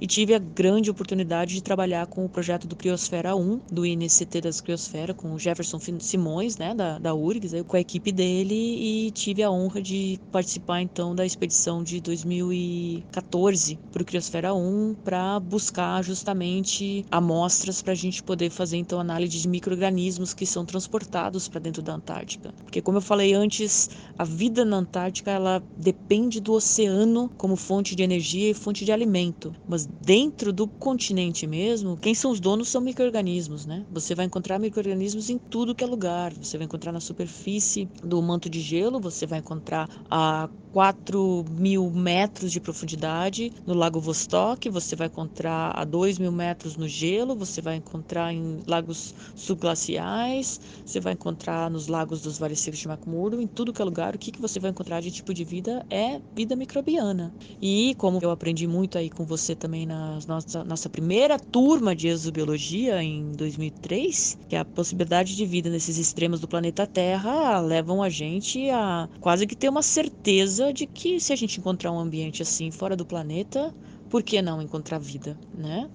e 0.00 0.06
tive 0.06 0.34
a 0.34 0.38
grande 0.38 0.90
oportunidade 0.90 1.54
de 1.54 1.62
trabalhar 1.62 2.06
com 2.06 2.24
o 2.24 2.28
projeto 2.28 2.68
do 2.68 2.76
Criosfera 2.76 3.34
1, 3.34 3.60
do 3.70 3.84
INCT 3.84 4.40
das 4.40 4.60
Criosfera, 4.60 5.12
com 5.12 5.32
o 5.32 5.38
Jefferson 5.38 5.80
Simões, 5.98 6.56
né, 6.56 6.74
da, 6.74 6.98
da 6.98 7.14
URGS, 7.14 7.62
com 7.66 7.76
a 7.76 7.80
equipe 7.80 8.12
dele, 8.12 8.54
e 8.54 9.10
tive 9.10 9.42
a 9.42 9.50
honra 9.50 9.82
de 9.82 10.20
participar, 10.30 10.80
então, 10.82 11.14
da 11.14 11.26
expedição 11.26 11.82
de 11.82 12.00
2014 12.00 13.78
para 13.90 14.02
o 14.02 14.04
Criosfera 14.04 14.54
1, 14.54 14.94
para 15.02 15.40
buscar 15.40 16.02
justamente 16.02 17.04
amostras 17.10 17.82
para 17.82 17.92
a 17.92 17.96
gente 17.96 18.22
poder 18.22 18.50
fazer 18.50 18.76
então 18.76 19.00
análise 19.00 19.38
de 19.38 19.48
microrganismos 19.48 20.34
que 20.34 20.46
são 20.46 20.64
transportados 20.64 21.48
para 21.48 21.60
dentro 21.60 21.82
da 21.82 21.94
Antártica. 21.94 22.52
Porque 22.62 22.80
como 22.80 22.98
eu 22.98 23.02
falei 23.02 23.34
antes, 23.34 23.90
a 24.18 24.24
vida 24.24 24.64
na 24.64 24.76
Antártica 24.76 25.30
ela 25.30 25.62
depende 25.76 26.40
do 26.40 26.52
oceano 26.52 27.30
como 27.36 27.56
fonte 27.56 27.96
de 27.96 28.02
energia 28.02 28.50
e 28.50 28.54
fonte 28.54 28.84
de 28.84 28.92
alimento. 28.92 29.39
Mas 29.66 29.86
dentro 29.86 30.52
do 30.52 30.66
continente 30.66 31.46
mesmo, 31.46 31.96
quem 31.96 32.14
são 32.14 32.30
os 32.30 32.40
donos 32.40 32.68
são 32.68 32.80
microrganismos, 32.80 33.64
né? 33.66 33.84
Você 33.90 34.14
vai 34.14 34.26
encontrar 34.26 34.58
microrganismos 34.58 35.30
em 35.30 35.38
tudo 35.38 35.74
que 35.74 35.84
é 35.84 35.86
lugar. 35.86 36.32
Você 36.34 36.58
vai 36.58 36.66
encontrar 36.66 36.92
na 36.92 37.00
superfície 37.00 37.88
do 38.02 38.20
manto 38.20 38.50
de 38.50 38.60
gelo, 38.60 39.00
você 39.00 39.26
vai 39.26 39.38
encontrar 39.38 39.88
a 40.10 40.48
4 40.72 41.44
mil 41.50 41.90
metros 41.90 42.52
de 42.52 42.60
profundidade 42.60 43.52
no 43.66 43.74
Lago 43.74 44.00
Vostok, 44.00 44.68
você 44.68 44.94
vai 44.94 45.08
encontrar 45.08 45.72
a 45.76 45.84
2 45.84 46.18
mil 46.18 46.30
metros 46.30 46.76
no 46.76 46.86
gelo, 46.86 47.34
você 47.34 47.60
vai 47.60 47.76
encontrar 47.76 48.32
em 48.32 48.60
lagos 48.66 49.14
subglaciais, 49.34 50.60
você 50.84 51.00
vai 51.00 51.14
encontrar 51.14 51.70
nos 51.70 51.88
lagos 51.88 52.20
dos 52.22 52.38
vales 52.38 52.60
secos 52.60 52.78
de 52.80 52.88
McMurdo, 52.88 53.40
em 53.40 53.48
tudo 53.48 53.72
que 53.72 53.82
é 53.82 53.84
lugar, 53.84 54.14
o 54.14 54.18
que, 54.18 54.30
que 54.30 54.40
você 54.40 54.60
vai 54.60 54.70
encontrar 54.70 55.00
de 55.00 55.10
tipo 55.10 55.34
de 55.34 55.44
vida 55.44 55.84
é 55.90 56.20
vida 56.32 56.54
microbiana. 56.54 57.34
E 57.60 57.94
como 57.96 58.18
eu 58.22 58.30
aprendi 58.30 58.66
muito 58.66 58.96
aí 58.96 59.10
com 59.10 59.24
você 59.30 59.54
também 59.54 59.86
na 59.86 60.18
nossa, 60.26 60.64
nossa 60.64 60.90
primeira 60.90 61.38
turma 61.38 61.94
de 61.94 62.08
exobiologia 62.08 63.00
em 63.00 63.30
2003, 63.30 64.36
que 64.48 64.56
a 64.56 64.64
possibilidade 64.64 65.36
de 65.36 65.46
vida 65.46 65.70
nesses 65.70 65.96
extremos 65.98 66.40
do 66.40 66.48
planeta 66.48 66.84
Terra 66.84 67.60
levam 67.60 68.02
a 68.02 68.08
gente 68.08 68.68
a 68.70 69.08
quase 69.20 69.46
que 69.46 69.54
ter 69.54 69.68
uma 69.68 69.82
certeza 69.82 70.72
de 70.72 70.84
que 70.84 71.20
se 71.20 71.32
a 71.32 71.36
gente 71.36 71.60
encontrar 71.60 71.92
um 71.92 72.00
ambiente 72.00 72.42
assim 72.42 72.72
fora 72.72 72.96
do 72.96 73.06
planeta, 73.06 73.72
por 74.08 74.24
que 74.24 74.42
não 74.42 74.60
encontrar 74.60 74.98
vida, 74.98 75.38
né? 75.56 75.88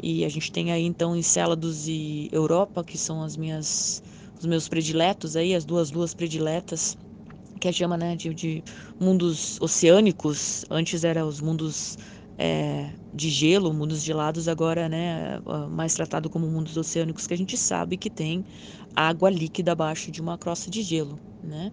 E 0.00 0.24
a 0.24 0.28
gente 0.28 0.52
tem 0.52 0.70
aí 0.70 0.84
então 0.84 1.16
Encélados 1.16 1.88
e 1.88 2.28
Europa, 2.30 2.84
que 2.84 2.96
são 2.96 3.24
as 3.24 3.36
minhas 3.36 4.00
os 4.38 4.46
meus 4.46 4.68
prediletos 4.68 5.34
aí, 5.34 5.52
as 5.52 5.64
duas 5.64 5.90
luas 5.90 6.14
prediletas, 6.14 6.96
que 7.58 7.66
a 7.66 7.72
chama 7.72 7.96
né, 7.96 8.14
de, 8.14 8.32
de 8.32 8.62
mundos 9.00 9.60
oceânicos. 9.60 10.64
Antes 10.70 11.04
eram 11.04 11.26
os 11.26 11.40
mundos 11.40 11.98
é, 12.38 12.94
de 13.12 13.30
gelo, 13.30 13.72
mundos 13.74 14.02
gelados, 14.02 14.48
agora 14.48 14.88
né, 14.88 15.40
mais 15.70 15.94
tratado 15.94 16.30
como 16.30 16.48
mundos 16.50 16.76
oceânicos, 16.76 17.26
que 17.26 17.34
a 17.34 17.38
gente 17.38 17.56
sabe 17.58 17.98
que 17.98 18.10
tem 18.10 18.44
água 18.96 19.30
líquida 19.30 19.72
abaixo 19.72 20.10
de 20.12 20.20
uma 20.22 20.38
crosta 20.38 20.70
de 20.70 20.82
gelo, 20.82 21.20
né? 21.42 21.72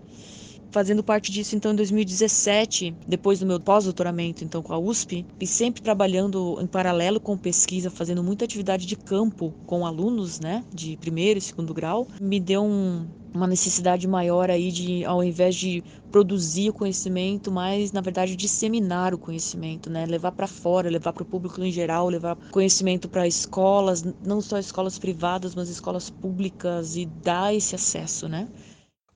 Fazendo 0.71 1.03
parte 1.03 1.31
disso 1.31 1.55
então 1.55 1.71
em 1.71 1.75
2017, 1.75 2.95
depois 3.07 3.39
do 3.39 3.45
meu 3.45 3.59
pós-doutoramento 3.59 4.43
então 4.43 4.61
com 4.61 4.73
a 4.73 4.77
USP, 4.77 5.25
e 5.39 5.47
sempre 5.47 5.81
trabalhando 5.81 6.57
em 6.61 6.67
paralelo 6.67 7.19
com 7.19 7.37
pesquisa, 7.37 7.89
fazendo 7.89 8.23
muita 8.23 8.45
atividade 8.45 8.85
de 8.85 8.95
campo 8.95 9.53
com 9.65 9.85
alunos, 9.85 10.39
né, 10.39 10.63
de 10.73 10.97
primeiro 10.97 11.39
e 11.39 11.41
segundo 11.41 11.73
grau, 11.73 12.07
me 12.19 12.39
deu 12.39 12.63
um, 12.63 13.05
uma 13.35 13.47
necessidade 13.47 14.07
maior 14.07 14.49
aí 14.49 14.71
de, 14.71 15.03
ao 15.03 15.23
invés 15.23 15.55
de 15.55 15.83
produzir 16.11 16.69
o 16.69 16.73
conhecimento, 16.73 17.51
mas 17.51 17.91
na 17.91 17.99
verdade 17.99 18.35
disseminar 18.35 19.13
o 19.13 19.17
conhecimento, 19.17 19.89
né? 19.89 20.05
Levar 20.05 20.31
para 20.31 20.47
fora, 20.47 20.89
levar 20.89 21.11
para 21.11 21.23
o 21.23 21.25
público 21.25 21.61
em 21.61 21.71
geral, 21.71 22.07
levar 22.07 22.37
conhecimento 22.51 23.09
para 23.09 23.27
escolas, 23.27 24.03
não 24.25 24.39
só 24.39 24.57
escolas 24.57 24.97
privadas, 24.97 25.53
mas 25.53 25.69
escolas 25.69 26.09
públicas 26.09 26.95
e 26.95 27.05
dar 27.05 27.53
esse 27.53 27.75
acesso, 27.75 28.29
né? 28.29 28.47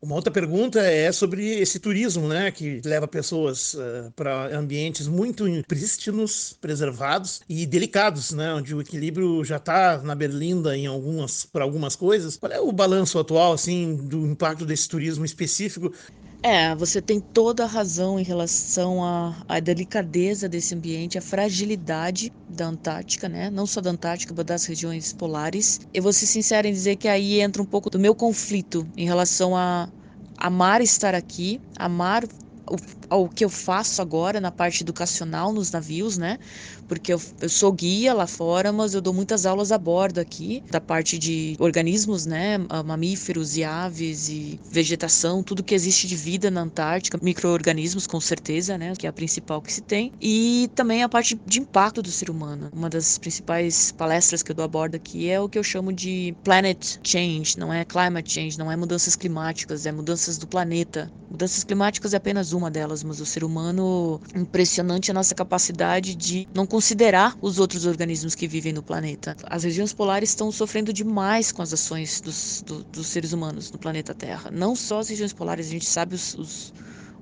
Uma 0.02 0.16
outra 0.16 0.32
pergunta 0.32 0.80
é 0.80 1.12
sobre 1.12 1.60
esse 1.60 1.78
turismo, 1.78 2.26
né, 2.30 2.50
que 2.52 2.80
leva 2.86 3.06
pessoas 3.06 3.74
uh, 3.74 3.82
eh, 3.82 4.12
para 4.16 4.58
ambientes 4.58 5.10
muito 5.10 5.44
prístinos, 5.68 6.56
preservados 6.62 7.42
e 7.50 7.66
delicados, 7.66 8.32
né, 8.32 8.54
onde 8.54 8.74
o 8.74 8.80
equilíbrio 8.80 9.44
já 9.44 9.58
está 9.58 9.98
na 10.02 10.16
berlinda 10.16 10.78
em 10.78 10.88
algumas 10.88 11.44
para 11.44 11.66
algumas 11.66 11.98
coisas. 11.98 12.38
Qual 12.38 12.50
é 12.50 12.62
o 12.62 12.72
balanço 12.72 13.20
atual 13.20 13.52
assim 13.52 13.98
do 13.98 14.26
impacto 14.26 14.66
desse 14.66 14.88
turismo 14.88 15.26
específico? 15.26 15.92
É, 16.42 16.74
você 16.74 17.02
tem 17.02 17.20
toda 17.34 17.66
a 17.66 17.68
razão 17.68 18.18
em 18.18 18.24
relação 18.24 19.04
à, 19.04 19.44
à 19.48 19.60
delicadeza 19.60 20.48
desse 20.48 20.74
ambiente, 20.74 21.18
a 21.18 21.22
fragilidade 21.22 22.34
da 22.48 22.66
Antártica, 22.68 23.28
né? 23.28 23.50
Não 23.50 23.68
só 23.68 23.82
da 23.82 23.90
Antártica, 23.90 24.34
mas 24.34 24.46
das 24.46 24.66
regiões 24.66 25.12
polares. 25.12 25.80
Eu 25.94 26.02
vou 26.02 26.14
ser 26.14 26.28
sincera 26.28 26.66
em 26.68 26.72
dizer 26.72 26.96
que 26.96 27.10
aí 27.10 27.42
entra 27.42 27.62
um 27.62 27.66
pouco 27.66 27.90
do 27.90 28.00
meu 28.00 28.16
conflito 28.16 28.90
em 28.96 29.06
relação 29.06 29.56
a 29.56 29.92
amar 30.38 30.82
estar 30.82 31.14
aqui, 31.14 31.62
amar 31.78 32.24
o, 32.70 32.76
ao 33.10 33.30
que 33.30 33.44
eu 33.44 33.50
faço 33.50 34.02
agora 34.02 34.40
na 34.40 34.52
parte 34.52 34.82
educacional 34.84 35.52
nos 35.52 35.72
navios, 35.72 36.18
né? 36.18 36.38
Porque 36.90 37.14
eu, 37.14 37.22
eu 37.40 37.48
sou 37.48 37.72
guia 37.72 38.14
lá 38.14 38.26
fora, 38.28 38.74
mas 38.74 38.96
eu 38.96 39.02
dou 39.02 39.14
muitas 39.14 39.46
aulas 39.46 39.72
a 39.72 39.78
bordo 39.78 40.20
aqui, 40.20 40.64
da 40.72 40.82
parte 40.82 41.20
de 41.20 41.56
organismos, 41.60 42.26
né? 42.26 42.58
Mamíferos 42.84 43.56
e 43.56 43.64
aves 43.64 44.28
e 44.28 44.60
vegetação, 44.72 45.44
tudo 45.44 45.64
que 45.64 45.76
existe 45.76 46.08
de 46.08 46.16
vida 46.16 46.50
na 46.50 46.62
Antártica, 46.62 47.20
micro-organismos 47.22 48.08
com 48.08 48.20
certeza, 48.20 48.78
né? 48.78 48.94
Que 48.98 49.06
é 49.06 49.10
a 49.10 49.14
principal 49.14 49.62
que 49.62 49.72
se 49.72 49.82
tem. 49.82 50.12
E 50.20 50.70
também 50.74 51.04
a 51.04 51.10
parte 51.10 51.40
de 51.46 51.60
impacto 51.60 52.02
do 52.02 52.12
ser 52.12 52.30
humano. 52.30 52.70
Uma 52.74 52.90
das 52.90 53.20
principais 53.20 53.92
palestras 53.92 54.42
que 54.42 54.52
eu 54.52 54.56
dou 54.56 54.66
a 54.66 54.68
bordo 54.68 54.96
aqui 54.96 55.30
é 55.30 55.40
o 55.40 55.48
que 55.48 55.60
eu 55.60 55.64
chamo 55.64 55.94
de 55.94 56.36
planet 56.44 57.00
change, 57.04 57.58
não 57.60 57.72
é 57.72 57.86
climate 57.86 58.32
change, 58.34 58.58
não 58.58 58.72
é 58.72 58.76
mudanças 58.76 59.16
climáticas, 59.16 59.86
é 59.86 59.92
mudanças 59.92 60.40
do 60.40 60.48
planeta. 60.48 61.12
Mudanças 61.30 61.64
climáticas 61.64 62.16
é 62.16 62.18
apenas 62.18 62.52
uma 62.54 62.72
delas, 62.72 63.04
mas 63.04 63.20
o 63.20 63.26
ser 63.26 63.44
humano 63.44 64.20
impressionante 64.36 65.12
a 65.12 65.14
nossa 65.14 65.36
capacidade 65.36 66.16
de 66.16 66.48
não 66.56 66.66
considerar 66.80 67.38
os 67.42 67.60
outros 67.60 67.86
organismos 67.86 68.36
que 68.36 68.48
vivem 68.48 68.72
no 68.72 68.82
planeta. 68.82 69.36
As 69.44 69.66
regiões 69.66 69.92
polares 69.92 70.30
estão 70.30 70.50
sofrendo 70.50 70.94
demais 70.94 71.52
com 71.52 71.62
as 71.62 71.74
ações 71.74 72.22
dos, 72.22 72.64
do, 72.66 72.86
dos 72.86 73.08
seres 73.08 73.34
humanos 73.34 73.70
no 73.70 73.78
planeta 73.78 74.16
Terra. 74.16 74.50
Não 74.50 74.78
só 74.78 75.00
as 75.00 75.10
regiões 75.10 75.34
polares, 75.34 75.68
a 75.68 75.72
gente 75.72 75.86
sabe 75.86 76.16
os, 76.16 76.36
os 76.36 76.74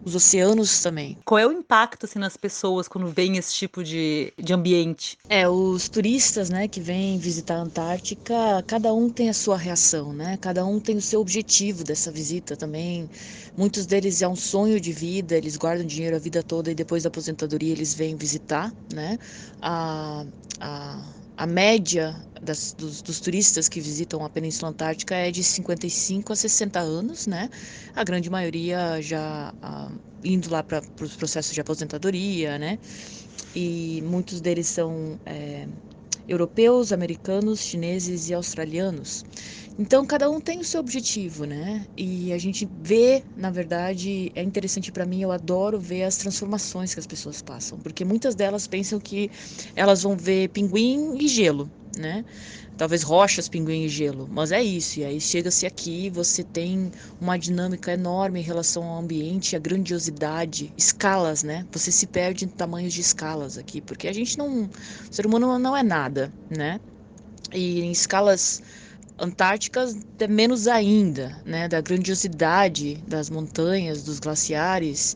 os 0.03 0.15
oceanos 0.15 0.81
também. 0.81 1.17
Qual 1.25 1.37
é 1.37 1.45
o 1.45 1.51
impacto 1.51 2.05
assim, 2.05 2.19
nas 2.19 2.37
pessoas 2.37 2.87
quando 2.87 3.07
vem 3.07 3.37
esse 3.37 3.53
tipo 3.53 3.83
de, 3.83 4.33
de 4.37 4.53
ambiente? 4.53 5.17
É, 5.29 5.47
os 5.47 5.89
turistas 5.89 6.49
né, 6.49 6.67
que 6.67 6.79
vêm 6.79 7.17
visitar 7.17 7.55
a 7.55 7.61
Antártica, 7.61 8.63
cada 8.65 8.93
um 8.93 9.09
tem 9.09 9.29
a 9.29 9.33
sua 9.33 9.57
reação, 9.57 10.13
né? 10.13 10.37
Cada 10.37 10.65
um 10.65 10.79
tem 10.79 10.95
o 10.97 11.01
seu 11.01 11.19
objetivo 11.19 11.83
dessa 11.83 12.11
visita 12.11 12.55
também. 12.55 13.09
Muitos 13.55 13.85
deles 13.85 14.21
é 14.21 14.27
um 14.27 14.35
sonho 14.35 14.79
de 14.79 14.91
vida, 14.93 15.35
eles 15.35 15.57
guardam 15.57 15.85
dinheiro 15.85 16.15
a 16.15 16.19
vida 16.19 16.41
toda 16.43 16.71
e 16.71 16.75
depois 16.75 17.03
da 17.03 17.09
aposentadoria 17.09 17.71
eles 17.71 17.93
vêm 17.93 18.15
visitar, 18.15 18.73
né? 18.93 19.17
A, 19.61 20.25
a 20.59 21.16
a 21.37 21.45
média 21.45 22.15
das, 22.41 22.73
dos, 22.73 23.01
dos, 23.01 23.19
turistas 23.19 23.69
que 23.69 23.79
visitam 23.79 24.25
a 24.25 24.29
Península 24.29 24.71
Antártica 24.71 25.15
é 25.15 25.29
de 25.29 25.43
55 25.43 26.33
a 26.33 26.35
60 26.35 26.79
anos, 26.79 27.27
né? 27.27 27.49
A 27.95 28.03
grande 28.03 28.29
maioria 28.29 28.99
já 29.01 29.53
ah, 29.61 29.91
indo 30.23 30.49
lá 30.49 30.63
para 30.63 30.81
os 31.01 31.15
processos 31.15 31.53
de 31.53 31.61
aposentadoria, 31.61 32.57
né? 32.57 32.79
E 33.55 34.03
muitos 34.05 34.41
deles 34.41 34.67
são 34.67 35.19
é, 35.25 35.67
europeus, 36.27 36.91
americanos, 36.91 37.59
chineses 37.59 38.29
e 38.29 38.33
australianos. 38.33 39.23
Então, 39.79 40.03
cada 40.07 40.27
um 40.27 40.41
tem 40.41 40.59
o 40.59 40.63
seu 40.63 40.79
objetivo, 40.79 41.45
né? 41.45 41.85
E 41.95 42.33
a 42.33 42.37
gente 42.39 42.67
vê, 42.81 43.23
na 43.35 43.51
verdade, 43.51 44.31
é 44.33 44.41
interessante 44.41 44.91
para 44.91 45.05
mim, 45.05 45.21
eu 45.21 45.31
adoro 45.31 45.79
ver 45.79 46.03
as 46.03 46.17
transformações 46.17 46.95
que 46.95 46.99
as 46.99 47.05
pessoas 47.05 47.43
passam, 47.43 47.77
porque 47.79 48.03
muitas 48.03 48.33
delas 48.33 48.65
pensam 48.65 48.99
que 48.99 49.29
elas 49.75 50.01
vão 50.01 50.17
ver 50.17 50.49
pinguim 50.49 51.17
e 51.19 51.27
gelo, 51.27 51.71
né? 51.95 52.25
Talvez 52.75 53.03
rochas, 53.03 53.47
pinguim 53.47 53.83
e 53.83 53.89
gelo, 53.89 54.27
mas 54.31 54.51
é 54.51 54.63
isso. 54.63 54.99
E 54.99 55.05
aí 55.05 55.21
chega-se 55.21 55.67
aqui, 55.67 56.09
você 56.09 56.43
tem 56.43 56.91
uma 57.21 57.37
dinâmica 57.37 57.91
enorme 57.93 58.39
em 58.39 58.43
relação 58.43 58.83
ao 58.83 58.99
ambiente, 58.99 59.55
a 59.55 59.59
grandiosidade, 59.59 60.73
escalas, 60.75 61.43
né? 61.43 61.67
Você 61.71 61.91
se 61.91 62.07
perde 62.07 62.45
em 62.45 62.49
tamanhos 62.49 62.93
de 62.93 63.01
escalas 63.01 63.59
aqui, 63.59 63.79
porque 63.81 64.07
a 64.07 64.13
gente 64.13 64.39
não, 64.39 64.63
o 64.65 64.69
ser 65.11 65.27
humano 65.27 65.59
não 65.59 65.77
é 65.77 65.83
nada, 65.83 66.33
né? 66.49 66.79
E 67.53 67.81
em 67.81 67.91
escalas 67.91 68.61
antárticas 69.17 69.97
é 70.19 70.27
menos 70.27 70.67
ainda, 70.67 71.41
né, 71.45 71.67
da 71.67 71.81
grandiosidade 71.81 72.95
das 73.07 73.29
montanhas, 73.29 74.03
dos 74.03 74.19
glaciares, 74.19 75.15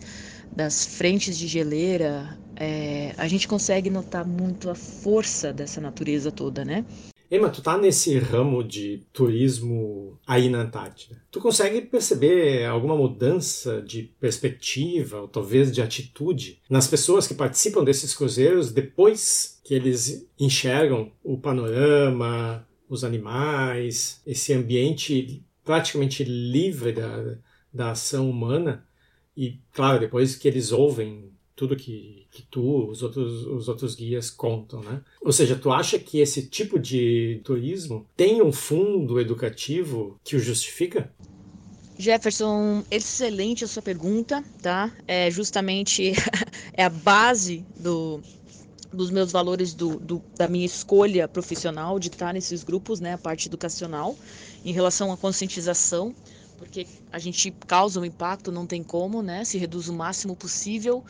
das 0.56 0.86
frentes 0.86 1.38
de 1.38 1.48
geleira, 1.48 2.38
é, 2.56 3.14
a 3.18 3.28
gente 3.28 3.48
consegue 3.48 3.90
notar 3.90 4.26
muito 4.28 4.70
a 4.70 4.76
força 4.76 5.52
dessa 5.54 5.82
natureza 5.82 6.32
toda, 6.32 6.64
né? 6.64 6.86
Emma, 7.32 7.50
tu 7.50 7.62
tá 7.62 7.78
nesse 7.78 8.20
ramo 8.20 8.62
de 8.62 9.06
turismo 9.14 10.20
aí 10.28 10.50
na 10.50 10.64
Antártida. 10.64 11.24
Tu 11.32 11.40
consegue 11.40 11.80
perceber 11.80 12.66
alguma 12.66 12.96
mudança 12.96 13.82
de 13.82 14.04
perspectiva, 14.20 15.22
ou 15.22 15.30
talvez 15.30 15.72
de 15.72 15.82
atitude, 15.82 16.60
nas 16.70 16.88
pessoas 16.88 17.26
que 17.26 17.34
participam 17.34 17.86
desses 17.86 18.14
cruzeiros 18.14 18.74
depois 18.74 19.62
que 19.64 19.74
eles 19.74 20.30
enxergam 20.38 21.10
o 21.24 21.38
panorama, 21.38 22.68
os 22.92 23.06
animais, 23.06 24.22
esse 24.28 24.52
ambiente 24.52 25.42
praticamente 25.64 26.26
livre 26.26 26.92
da, 26.92 27.38
da 27.74 27.92
ação 27.92 28.30
humana. 28.30 28.86
E, 29.36 29.58
claro, 29.72 30.02
depois 30.02 30.36
que 30.36 30.46
eles 30.46 30.74
ouvem 30.74 31.32
tudo 31.56 31.78
que, 31.78 32.28
que 32.30 32.42
tu, 32.42 32.90
os 32.90 33.02
outros, 33.02 33.46
os 33.48 33.70
outros 33.70 33.96
guias 33.96 34.30
contam, 34.30 34.82
né? 34.82 35.02
Ou 35.22 35.32
seja, 35.32 35.56
tu 35.56 35.72
acha 35.72 35.98
que 35.98 36.20
esse 36.20 36.48
tipo 36.48 36.78
de 36.78 37.40
turismo 37.46 38.06
tem 38.18 38.42
um 38.42 38.52
fundo 38.52 39.22
educativo 39.22 40.20
que 40.22 40.36
o 40.36 40.40
justifica? 40.40 41.10
Jefferson, 41.98 42.84
excelente 42.92 43.64
a 43.64 43.68
sua 43.68 43.82
pergunta, 43.82 44.44
tá? 44.62 44.92
É 45.08 45.32
justamente 45.32 46.12
é 46.74 46.84
a 46.84 46.90
base 46.90 47.64
do, 47.80 48.20
dos 48.94 49.10
meus 49.10 49.32
valores 49.32 49.74
do, 49.74 50.00
do, 50.00 50.22
da 50.38 50.48
minha 50.48 50.66
escolha 50.66 51.28
profissional 51.28 51.98
de 51.98 52.10
estar 52.10 52.34
nesses 52.34 52.64
grupos, 52.64 53.00
né, 53.00 53.14
a 53.14 53.18
parte 53.18 53.48
educacional, 53.48 54.16
em 54.66 54.74
relação 54.74 55.12
à 55.12 55.18
conscientização, 55.18 56.14
porque 56.58 56.86
a 57.12 57.18
gente 57.18 57.52
causa 57.66 58.00
um 58.00 58.06
impacto, 58.06 58.52
não 58.52 58.68
tem 58.68 58.84
como, 58.84 59.22
né, 59.22 59.44
se 59.46 59.58
reduz 59.58 59.88
o 59.88 59.94
máximo 59.94 60.36
possível, 60.36 61.04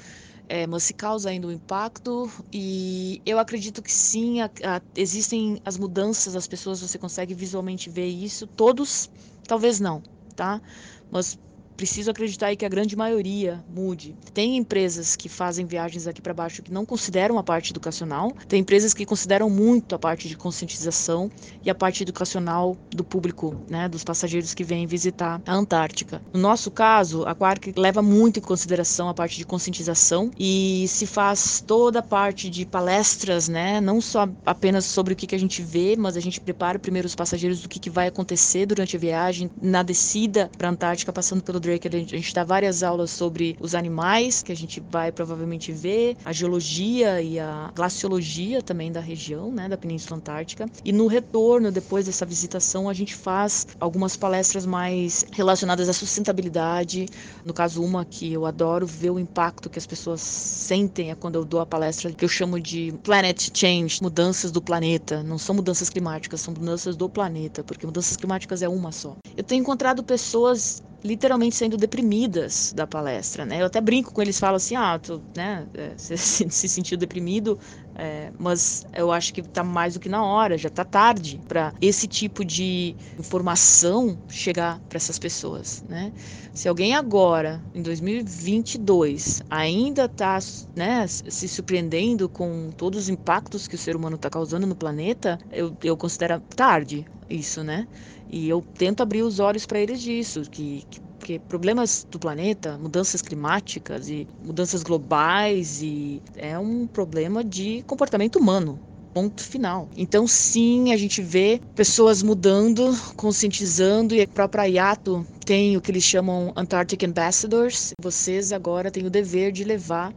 é, 0.47 0.67
mas 0.67 0.83
se 0.83 0.93
causa 0.93 1.29
ainda 1.29 1.47
um 1.47 1.51
impacto 1.51 2.29
e 2.51 3.21
eu 3.25 3.39
acredito 3.39 3.81
que 3.81 3.91
sim, 3.91 4.41
a, 4.41 4.45
a, 4.63 4.81
existem 4.95 5.61
as 5.65 5.77
mudanças, 5.77 6.35
as 6.35 6.47
pessoas, 6.47 6.81
você 6.81 6.97
consegue 6.97 7.33
visualmente 7.33 7.89
ver 7.89 8.07
isso, 8.07 8.45
todos, 8.45 9.09
talvez 9.47 9.79
não, 9.79 10.03
tá? 10.35 10.61
Mas 11.09 11.39
preciso 11.75 12.11
acreditar 12.11 12.55
que 12.55 12.65
a 12.65 12.69
grande 12.69 12.95
maioria 12.95 13.63
mude. 13.73 14.15
Tem 14.33 14.57
empresas 14.57 15.15
que 15.15 15.29
fazem 15.29 15.65
viagens 15.65 16.07
aqui 16.07 16.21
para 16.21 16.33
baixo 16.33 16.61
que 16.61 16.71
não 16.71 16.85
consideram 16.85 17.37
a 17.37 17.43
parte 17.43 17.71
educacional, 17.71 18.31
tem 18.47 18.61
empresas 18.61 18.93
que 18.93 19.05
consideram 19.05 19.49
muito 19.49 19.95
a 19.95 19.99
parte 19.99 20.27
de 20.27 20.35
conscientização 20.37 21.31
e 21.63 21.69
a 21.69 21.75
parte 21.75 22.03
educacional 22.03 22.77
do 22.89 23.03
público, 23.03 23.55
né, 23.69 23.87
dos 23.87 24.03
passageiros 24.03 24.53
que 24.53 24.63
vêm 24.63 24.85
visitar 24.85 25.41
a 25.45 25.53
Antártica. 25.53 26.21
No 26.33 26.39
nosso 26.39 26.69
caso, 26.69 27.23
a 27.23 27.33
Quark 27.33 27.73
leva 27.77 28.01
muito 28.01 28.39
em 28.39 28.41
consideração 28.41 29.09
a 29.09 29.13
parte 29.13 29.37
de 29.37 29.45
conscientização 29.45 30.31
e 30.37 30.85
se 30.87 31.05
faz 31.05 31.63
toda 31.65 31.99
a 31.99 32.03
parte 32.03 32.49
de 32.49 32.65
palestras, 32.65 33.47
né, 33.47 33.79
não 33.79 34.01
só 34.01 34.27
apenas 34.45 34.85
sobre 34.85 35.13
o 35.13 35.15
que, 35.15 35.27
que 35.27 35.35
a 35.35 35.39
gente 35.39 35.61
vê, 35.61 35.95
mas 35.97 36.17
a 36.17 36.19
gente 36.19 36.39
prepara 36.41 36.79
primeiro 36.79 37.05
os 37.07 37.15
passageiros 37.15 37.61
do 37.61 37.69
que, 37.69 37.79
que 37.79 37.89
vai 37.89 38.07
acontecer 38.07 38.65
durante 38.65 38.95
a 38.95 38.99
viagem, 38.99 39.49
na 39.61 39.83
descida 39.83 40.49
para 40.57 40.67
a 40.67 40.71
Antártica, 40.71 41.13
passando 41.13 41.43
pelo 41.43 41.59
Drake, 41.61 41.87
a 41.87 41.91
gente 41.91 42.33
dá 42.33 42.43
várias 42.43 42.83
aulas 42.83 43.11
sobre 43.11 43.55
os 43.59 43.75
animais, 43.75 44.43
que 44.43 44.51
a 44.51 44.55
gente 44.55 44.81
vai 44.91 45.11
provavelmente 45.11 45.71
ver, 45.71 46.17
a 46.25 46.33
geologia 46.33 47.21
e 47.21 47.39
a 47.39 47.71
glaciologia 47.73 48.61
também 48.61 48.91
da 48.91 48.99
região, 48.99 49.51
né, 49.51 49.69
da 49.69 49.77
Península 49.77 50.17
Antártica. 50.17 50.65
E 50.83 50.91
no 50.91 51.07
retorno, 51.07 51.71
depois 51.71 52.05
dessa 52.05 52.25
visitação, 52.25 52.89
a 52.89 52.93
gente 52.93 53.15
faz 53.15 53.67
algumas 53.79 54.17
palestras 54.17 54.65
mais 54.65 55.25
relacionadas 55.31 55.87
à 55.87 55.93
sustentabilidade. 55.93 57.05
No 57.45 57.53
caso, 57.53 57.83
uma 57.83 58.03
que 58.03 58.33
eu 58.33 58.45
adoro 58.45 58.85
ver 58.85 59.11
o 59.11 59.19
impacto 59.19 59.69
que 59.69 59.79
as 59.79 59.85
pessoas 59.85 60.21
sentem 60.21 61.11
é 61.11 61.15
quando 61.15 61.35
eu 61.35 61.45
dou 61.45 61.59
a 61.59 61.65
palestra 61.65 62.11
que 62.11 62.25
eu 62.25 62.29
chamo 62.29 62.59
de 62.59 62.93
Planet 63.03 63.49
Change, 63.53 63.99
mudanças 64.01 64.51
do 64.51 64.61
planeta. 64.61 65.23
Não 65.23 65.37
são 65.37 65.55
mudanças 65.55 65.89
climáticas, 65.89 66.41
são 66.41 66.53
mudanças 66.53 66.95
do 66.95 67.07
planeta, 67.09 67.63
porque 67.63 67.85
mudanças 67.85 68.17
climáticas 68.17 68.61
é 68.61 68.69
uma 68.69 68.91
só. 68.91 69.15
Eu 69.37 69.43
tenho 69.43 69.61
encontrado 69.61 70.03
pessoas 70.03 70.81
literalmente 71.03 71.55
sendo 71.55 71.77
deprimidas 71.77 72.71
da 72.73 72.85
palestra, 72.87 73.45
né? 73.45 73.61
Eu 73.61 73.65
até 73.67 73.81
brinco 73.81 74.11
com 74.13 74.21
eles, 74.21 74.39
falo 74.39 74.55
assim, 74.57 74.75
ah, 74.75 74.99
tu, 74.99 75.25
né, 75.35 75.67
é, 75.75 75.97
você 75.97 76.17
se 76.17 76.69
sentiu 76.69 76.97
deprimido, 76.97 77.59
é, 78.03 78.31
mas 78.35 78.83
eu 78.95 79.11
acho 79.11 79.31
que 79.31 79.41
está 79.41 79.63
mais 79.63 79.93
do 79.93 79.99
que 79.99 80.09
na 80.09 80.25
hora, 80.25 80.57
já 80.57 80.69
está 80.69 80.83
tarde 80.83 81.39
para 81.47 81.71
esse 81.79 82.07
tipo 82.07 82.43
de 82.43 82.97
informação 83.19 84.19
chegar 84.27 84.81
para 84.89 84.97
essas 84.97 85.19
pessoas, 85.19 85.83
né? 85.87 86.11
Se 86.51 86.67
alguém 86.67 86.95
agora, 86.95 87.63
em 87.71 87.83
2022, 87.83 89.43
ainda 89.47 90.05
está 90.05 90.39
né, 90.75 91.05
se 91.07 91.47
surpreendendo 91.47 92.27
com 92.27 92.71
todos 92.75 93.01
os 93.01 93.09
impactos 93.09 93.67
que 93.67 93.75
o 93.75 93.77
ser 93.77 93.95
humano 93.95 94.15
está 94.15 94.31
causando 94.31 94.65
no 94.65 94.75
planeta, 94.75 95.37
eu, 95.51 95.77
eu 95.83 95.95
considero 95.95 96.41
tarde 96.55 97.05
isso, 97.29 97.63
né? 97.63 97.87
E 98.27 98.49
eu 98.49 98.63
tento 98.73 99.03
abrir 99.03 99.21
os 99.21 99.39
olhos 99.39 99.67
para 99.67 99.79
eles 99.79 100.01
disso, 100.01 100.41
que, 100.49 100.83
que 100.89 100.99
porque 101.21 101.37
problemas 101.37 102.05
do 102.09 102.17
planeta, 102.17 102.79
mudanças 102.79 103.21
climáticas 103.21 104.09
e 104.09 104.27
mudanças 104.43 104.81
globais 104.81 105.79
e 105.83 106.19
é 106.35 106.57
um 106.57 106.87
problema 106.87 107.43
de 107.43 107.83
comportamento 107.85 108.37
humano, 108.37 108.79
Ponto 109.13 109.43
final. 109.43 109.89
Então, 109.97 110.25
sim, 110.25 110.93
a 110.93 110.97
gente 110.97 111.21
vê 111.21 111.59
pessoas 111.75 112.23
mudando, 112.23 112.97
conscientizando, 113.17 114.15
e 114.15 114.21
a 114.21 114.27
própria 114.27 114.65
IATO 114.69 115.27
tem 115.45 115.75
o 115.75 115.81
que 115.81 115.91
eles 115.91 116.05
chamam 116.05 116.53
Antarctic 116.55 117.03
Ambassadors. 117.03 117.91
Vocês 118.01 118.53
agora 118.53 118.89
têm 118.89 119.05
o 119.05 119.09
dever 119.09 119.51
de 119.51 119.65
levar 119.65 120.13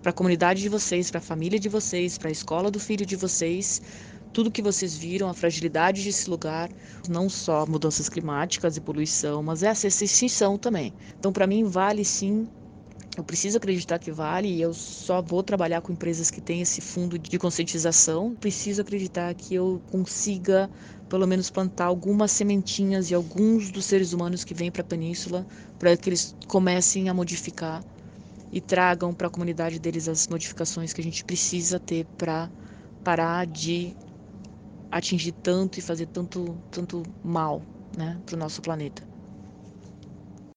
para 0.00 0.08
a 0.08 0.12
comunidade 0.14 0.62
de 0.62 0.70
vocês, 0.70 1.10
para 1.10 1.18
a 1.18 1.22
família 1.22 1.60
de 1.60 1.68
vocês, 1.68 2.16
para 2.16 2.28
a 2.28 2.32
escola 2.32 2.70
do 2.70 2.80
filho 2.80 3.04
de 3.04 3.14
vocês, 3.14 3.82
tudo 4.32 4.50
que 4.50 4.62
vocês 4.62 4.96
viram, 4.96 5.28
a 5.28 5.34
fragilidade 5.34 6.02
desse 6.04 6.28
lugar, 6.30 6.70
não 7.08 7.28
só 7.28 7.66
mudanças 7.66 8.08
climáticas 8.08 8.76
e 8.76 8.80
poluição, 8.80 9.42
mas 9.42 9.62
essa 9.62 9.86
extinção 9.86 10.58
também. 10.58 10.94
Então, 11.18 11.32
para 11.32 11.46
mim, 11.46 11.64
vale 11.64 12.04
sim 12.04 12.48
eu 13.16 13.24
preciso 13.24 13.58
acreditar 13.58 13.98
que 13.98 14.12
vale 14.12 14.48
e 14.48 14.62
eu 14.62 14.72
só 14.72 15.20
vou 15.20 15.42
trabalhar 15.42 15.82
com 15.82 15.92
empresas 15.92 16.30
que 16.30 16.40
têm 16.40 16.62
esse 16.62 16.80
fundo 16.80 17.18
de 17.18 17.38
conscientização. 17.38 18.36
Preciso 18.36 18.82
acreditar 18.82 19.34
que 19.34 19.54
eu 19.54 19.82
consiga, 19.90 20.70
pelo 21.08 21.26
menos, 21.26 21.50
plantar 21.50 21.86
algumas 21.86 22.30
sementinhas 22.30 23.10
e 23.10 23.14
alguns 23.14 23.70
dos 23.72 23.84
seres 23.86 24.12
humanos 24.12 24.44
que 24.44 24.54
vêm 24.54 24.70
para 24.70 24.82
a 24.82 24.84
península 24.84 25.46
para 25.78 25.96
que 25.96 26.08
eles 26.08 26.36
comecem 26.46 27.08
a 27.08 27.14
modificar 27.14 27.84
e 28.52 28.60
tragam 28.60 29.12
para 29.14 29.26
a 29.26 29.30
comunidade 29.30 29.78
deles 29.78 30.08
as 30.08 30.28
modificações 30.28 30.92
que 30.92 31.00
a 31.00 31.04
gente 31.04 31.24
precisa 31.24 31.80
ter 31.80 32.06
para 32.16 32.50
parar 33.02 33.46
de 33.46 33.96
atingir 34.90 35.32
tanto 35.32 35.78
e 35.78 35.82
fazer 35.82 36.06
tanto, 36.06 36.56
tanto 36.70 37.02
mal 37.24 37.62
né, 37.96 38.18
para 38.26 38.36
o 38.36 38.38
nosso 38.38 38.60
planeta. 38.60 39.02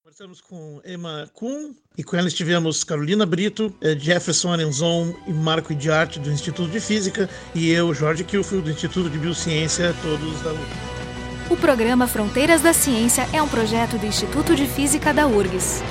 Conversamos 0.04 0.42
com 0.42 0.80
Emma 0.86 1.30
Kuhn 1.34 1.74
e 1.98 2.04
com 2.04 2.16
ela 2.16 2.28
estivemos 2.28 2.84
Carolina 2.84 3.26
Brito, 3.26 3.76
eh, 3.82 3.98
Jefferson 3.98 4.54
Arenzon 4.54 5.14
e 5.26 5.34
Marco 5.34 5.74
Idiarte 5.74 6.20
do 6.20 6.32
Instituto 6.32 6.70
de 6.70 6.80
Física 6.80 7.28
e 7.56 7.72
eu, 7.72 7.94
Jorge 7.94 8.24
Kilfield, 8.24 8.66
do 8.66 8.72
Instituto 8.72 9.10
de 9.10 9.18
Biociência, 9.18 9.94
todos 10.04 10.42
da 10.42 10.52
URGS. 10.52 10.94
O 11.50 11.58
programa 11.58 12.08
Fronteiras 12.08 12.62
da 12.62 12.74
Ciência 12.74 13.28
é 13.34 13.42
um 13.42 13.48
projeto 13.48 13.98
do 13.98 14.06
Instituto 14.06 14.56
de 14.56 14.68
Física 14.68 15.14
da 15.14 15.28
URGS. 15.28 15.82